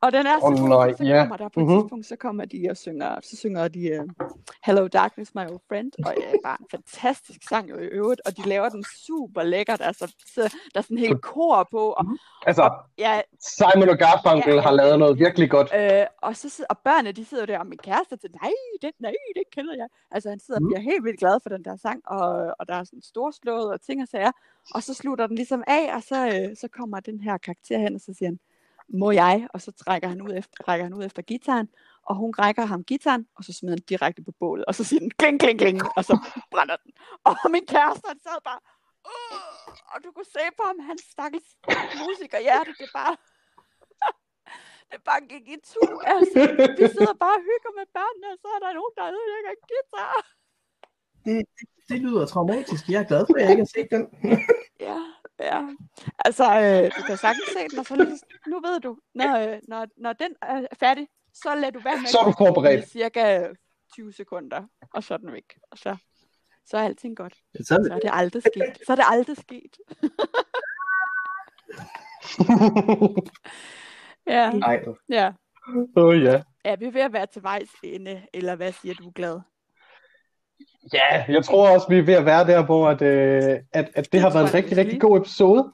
[0.00, 1.18] Og den er så god, nej, så ja.
[1.22, 1.80] kommer der på et Mhm.
[1.80, 4.26] tidspunkt, så kommer de og synger, så synger de uh,
[4.64, 8.20] Hello Darkness, my old friend, og det er bare en fantastisk sang jo i øvrigt,
[8.26, 10.40] og de laver den super lækkert, altså så,
[10.74, 12.04] der er sådan en hel kor på, og
[12.46, 15.70] Altså, ja, Simon og Garfunkel Ja, har lavet noget virkelig godt.
[15.76, 18.50] Øh, og så og børnene, de sidder der, og min kæreste til, nej,
[18.82, 19.86] det, nej, det kender jeg.
[20.10, 20.68] Altså, han sidder og Mm.
[20.68, 23.80] bliver helt vildt glad for den der sang, og, og der er sådan storslået og
[23.80, 24.32] ting og sager.
[24.74, 27.94] Og så slutter den ligesom af, og så, øh, så kommer den her karakter hen,
[27.94, 28.38] og så siger han,
[28.88, 29.48] må jeg?
[29.54, 31.68] Og så trækker han ud efter, rækker han ud efter gitaren,
[32.02, 35.00] og hun rækker ham gitaren, og så smider han direkte på bålet, og så siger
[35.00, 36.14] den kling, kling, kling, og så
[36.50, 36.92] brænder den.
[37.24, 38.60] Og min kæreste, han sad bare,
[39.12, 41.48] "Åh!" og du kunne se på ham, han stakkels
[42.02, 43.16] musikerhjerte, det bare,
[44.90, 45.82] det bare gik i tu.
[46.14, 46.40] Altså,
[46.78, 49.62] vi sidder bare og hygger med børnene, og så er der nogen, der ødelægger en
[49.70, 50.16] guitar.
[51.24, 52.88] Det, det, det lyder traumatisk.
[52.88, 54.08] Jeg er glad for, at jeg ikke har set den.
[54.80, 54.98] Ja,
[55.40, 55.68] ja.
[56.24, 59.58] Altså, øh, du kan sagtens se den, og så lige, nu ved du, når, øh,
[59.68, 62.84] når, når den er færdig, så lader du være med Så er du forberedt.
[62.84, 63.48] i cirka
[63.92, 64.62] 20 sekunder,
[64.94, 65.58] og så er den væk.
[65.70, 65.96] Og så,
[66.66, 67.34] så er alting godt.
[67.60, 68.78] Så, Så er det aldrig sket.
[68.86, 69.76] Så er det aldrig sket.
[74.26, 75.32] ja, nej, ja.
[75.96, 76.42] Åh oh, ja.
[76.64, 79.40] Er vi ved at være til vejs ende, eller hvad siger du, glad?
[80.94, 84.12] Ja, jeg tror også, vi er ved at være der, hvor at, øh, at, at
[84.12, 85.72] det har været en rigtig, rigtig god episode.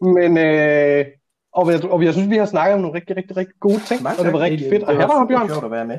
[0.00, 1.06] Men, øh,
[1.52, 4.06] og, jeg, og jeg synes, vi har snakket om nogle rigtig, rigtig, rigtig gode ting,
[4.06, 5.48] og det var rigtig fedt at have dig her, Bjørn.
[5.48, 5.98] sjovt at være med.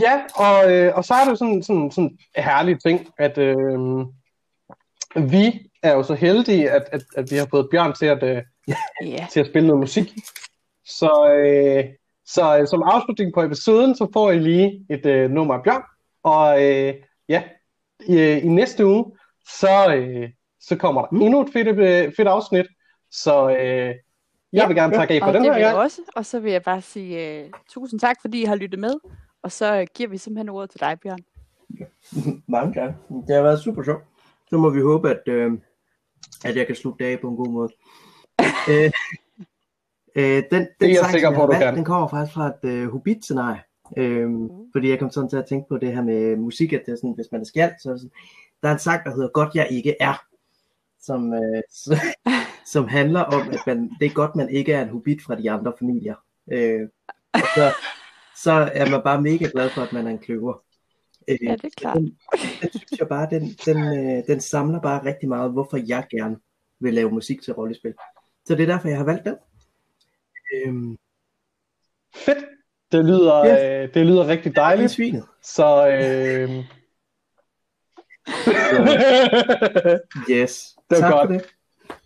[0.00, 3.38] Ja, og, øh, og så er det jo sådan sådan, sådan en herlig ting, at
[3.38, 3.78] øh,
[5.16, 8.42] vi er jo så heldige, at, at, at vi har fået Bjørn til at, øh,
[9.02, 9.26] Ja.
[9.32, 10.14] til at spille noget musik.
[10.86, 11.84] Så, øh,
[12.26, 15.82] så øh, som afslutning på episoden, så får I lige et øh, nummer af Bjørn.
[16.24, 16.94] Og øh,
[17.28, 17.42] ja,
[18.08, 19.12] i, øh, i næste uge,
[19.48, 21.22] så, øh, så kommer der Mm.
[21.22, 22.66] endnu et fedt, øh, fedt afsnit.
[23.10, 23.94] Så øh,
[24.52, 25.82] jeg vil gerne takke af for og den det her vil jeg gang.
[25.84, 26.00] også.
[26.16, 28.94] Og så vil jeg bare sige uh, tusind tak, fordi I har lyttet med.
[29.42, 31.18] Og så uh, giver vi simpelthen ordet til dig, Bjørn.
[32.48, 32.94] Mange tak.
[33.26, 34.02] Det har været super sjovt.
[34.50, 35.52] Så må vi håbe, at, øh,
[36.44, 37.68] at jeg kan slutte det af på en god måde.
[38.70, 38.90] øh,
[40.16, 41.74] øh, den, den jeg sang, sikker på, du valgt, kan.
[41.76, 43.60] Den kommer faktisk fra et øh, Hobbit-scenarie.
[43.96, 46.92] Øhm, fordi jeg kom sådan til at tænke på det her med musik, at det
[46.92, 48.12] er sådan, hvis man er skjald, så er det sådan,
[48.62, 50.24] der er en sang, der hedder Godt jeg ikke er,
[51.00, 52.00] som, øh, så,
[52.72, 55.50] som handler om, at man, det er godt, man ikke er en hobbit fra de
[55.50, 56.14] andre familier.
[56.52, 56.88] Øh,
[57.34, 57.72] og så,
[58.36, 60.62] så er man bare mega glad for, at man er en kløver.
[61.28, 61.96] Øh, Ja, det er klart.
[61.96, 62.18] Den,
[62.62, 66.36] den synes jeg bare, den, den, øh, den samler bare rigtig meget, hvorfor jeg gerne
[66.80, 67.94] vil lave musik til rollespil.
[68.44, 69.36] Så det er derfor, jeg har valgt den.
[70.54, 70.96] Øhm,
[72.14, 72.53] Fedt.
[72.98, 73.82] Det lyder, Ja.
[73.82, 74.90] øh, det lyder rigtig det er dejligt.
[74.92, 75.24] svinet.
[75.42, 76.50] Så øh,
[80.30, 80.76] Yes.
[80.90, 81.28] Det var tak godt.
[81.28, 81.42] for det.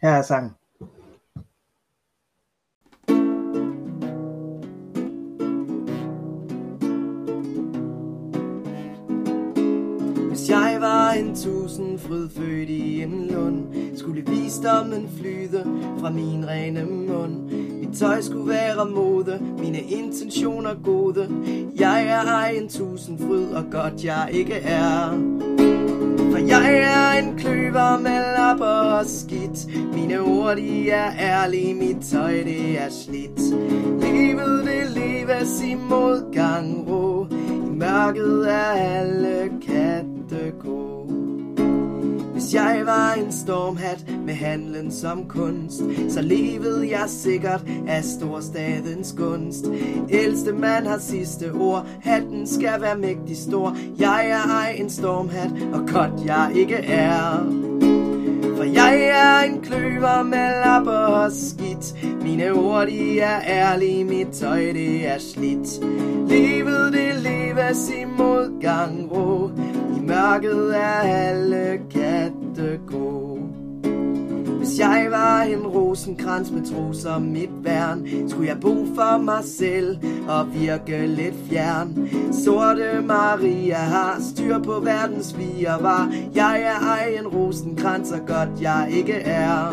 [0.03, 0.51] Her er sangen.
[11.45, 13.65] Tusind frydfødt født i en lund,
[13.97, 15.65] skulle visdommen flyde
[16.01, 17.51] fra min rene mund.
[17.81, 21.29] Mit tøj skulle være mode, mine intentioner gode.
[21.79, 25.11] Jeg er ej en tusindfryd, og godt jeg ikke er.
[26.31, 31.97] For jeg er en kløver med lapper og skidt Mine ord de er ærlige, mit
[32.13, 33.41] tøj det er slidt
[34.03, 40.98] Livet det leves i modgang rå I mørket er alle katte gode
[42.49, 49.15] hvis jeg var en stormhat med handlen som kunst, så levede jeg sikkert af storstadens
[49.17, 49.67] gunst.
[50.11, 53.77] Ældste mand har sidste ord, hatten skal være mægtig stor.
[53.99, 57.69] Jeg er ej en stormhat, og godt jeg ikke er.
[58.57, 64.29] For jeg er en kløver med lapper og skidt Mine ord de er ærlige, mit
[64.33, 65.85] tøj det er slidt
[66.29, 69.51] Livet det leves i modgang ro
[69.97, 71.79] I mørket er alle
[72.59, 73.39] måtte gå.
[74.59, 79.45] hvis jeg var en rosenkrans med tro som mit værn Skulle jeg bo for mig
[79.45, 79.99] selv
[80.29, 82.09] og virke lidt fjern.
[82.33, 85.37] Sorte Maria har styr på verdens
[85.81, 89.71] var Jeg er ej en rosenkrans og godt jeg ikke er.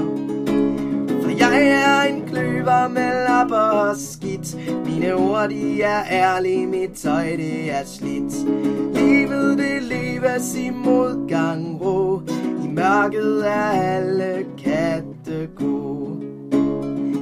[1.22, 4.58] For jeg er en kløver med lapper og skidt.
[4.86, 8.34] Mine ord de er ærlige, mit tøj det er slidt.
[8.96, 12.22] Livet det leves i modgang rå
[12.76, 16.26] mørket er alle katte gode.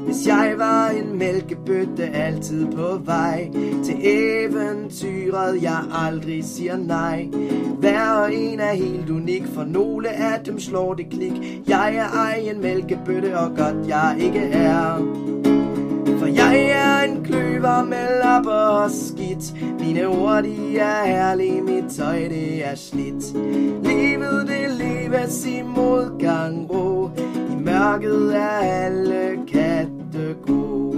[0.05, 3.49] Hvis jeg var en mælkebøtte altid på vej
[3.83, 7.25] Til eventyret jeg aldrig siger nej.
[7.79, 11.63] Hver og en er helt unik For nogle af dem slår det klik.
[11.67, 15.52] Jeg er ej en mælkebøtte og godt jeg ikke er
[16.35, 19.53] jeg er en kløver med lapper og skidt.
[19.79, 23.33] Mine ord de er herlige, mit tøj det er slidt.
[23.83, 27.11] Livet det leves i modgang rå
[27.51, 30.92] I mørket er alle katte gode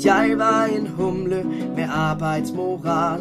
[0.00, 1.44] hvis jeg var en humle
[1.76, 3.20] med arbejdsmoral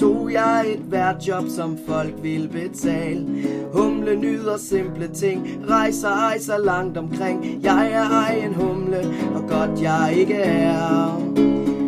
[0.00, 3.26] Tog jeg et hvert job, som folk vil betale.
[3.72, 7.60] Humle nyder simple ting Rejser ej så langt omkring.
[7.62, 8.98] Jeg er ej en humle,
[9.34, 11.20] og godt jeg ikke er.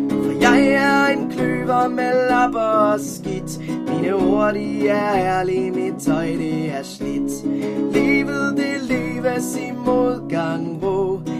[0.09, 3.59] For jeg er en kløver med lapper og skidt.
[3.89, 7.45] Mine ord de er ærlige, mit tøj det er slidt.
[7.93, 11.32] Livet det leves i modgang rå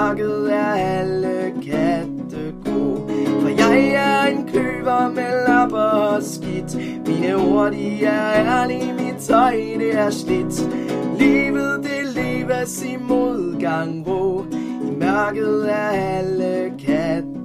[0.00, 6.76] mørket er alle katte gode For jeg er en kløver med lapper og skidt.
[7.06, 10.62] Mine ord de er ærlige, mit tøj det er slidt.
[11.18, 14.44] Livet det leves i modgang rå
[14.88, 17.39] I mørket er alle katte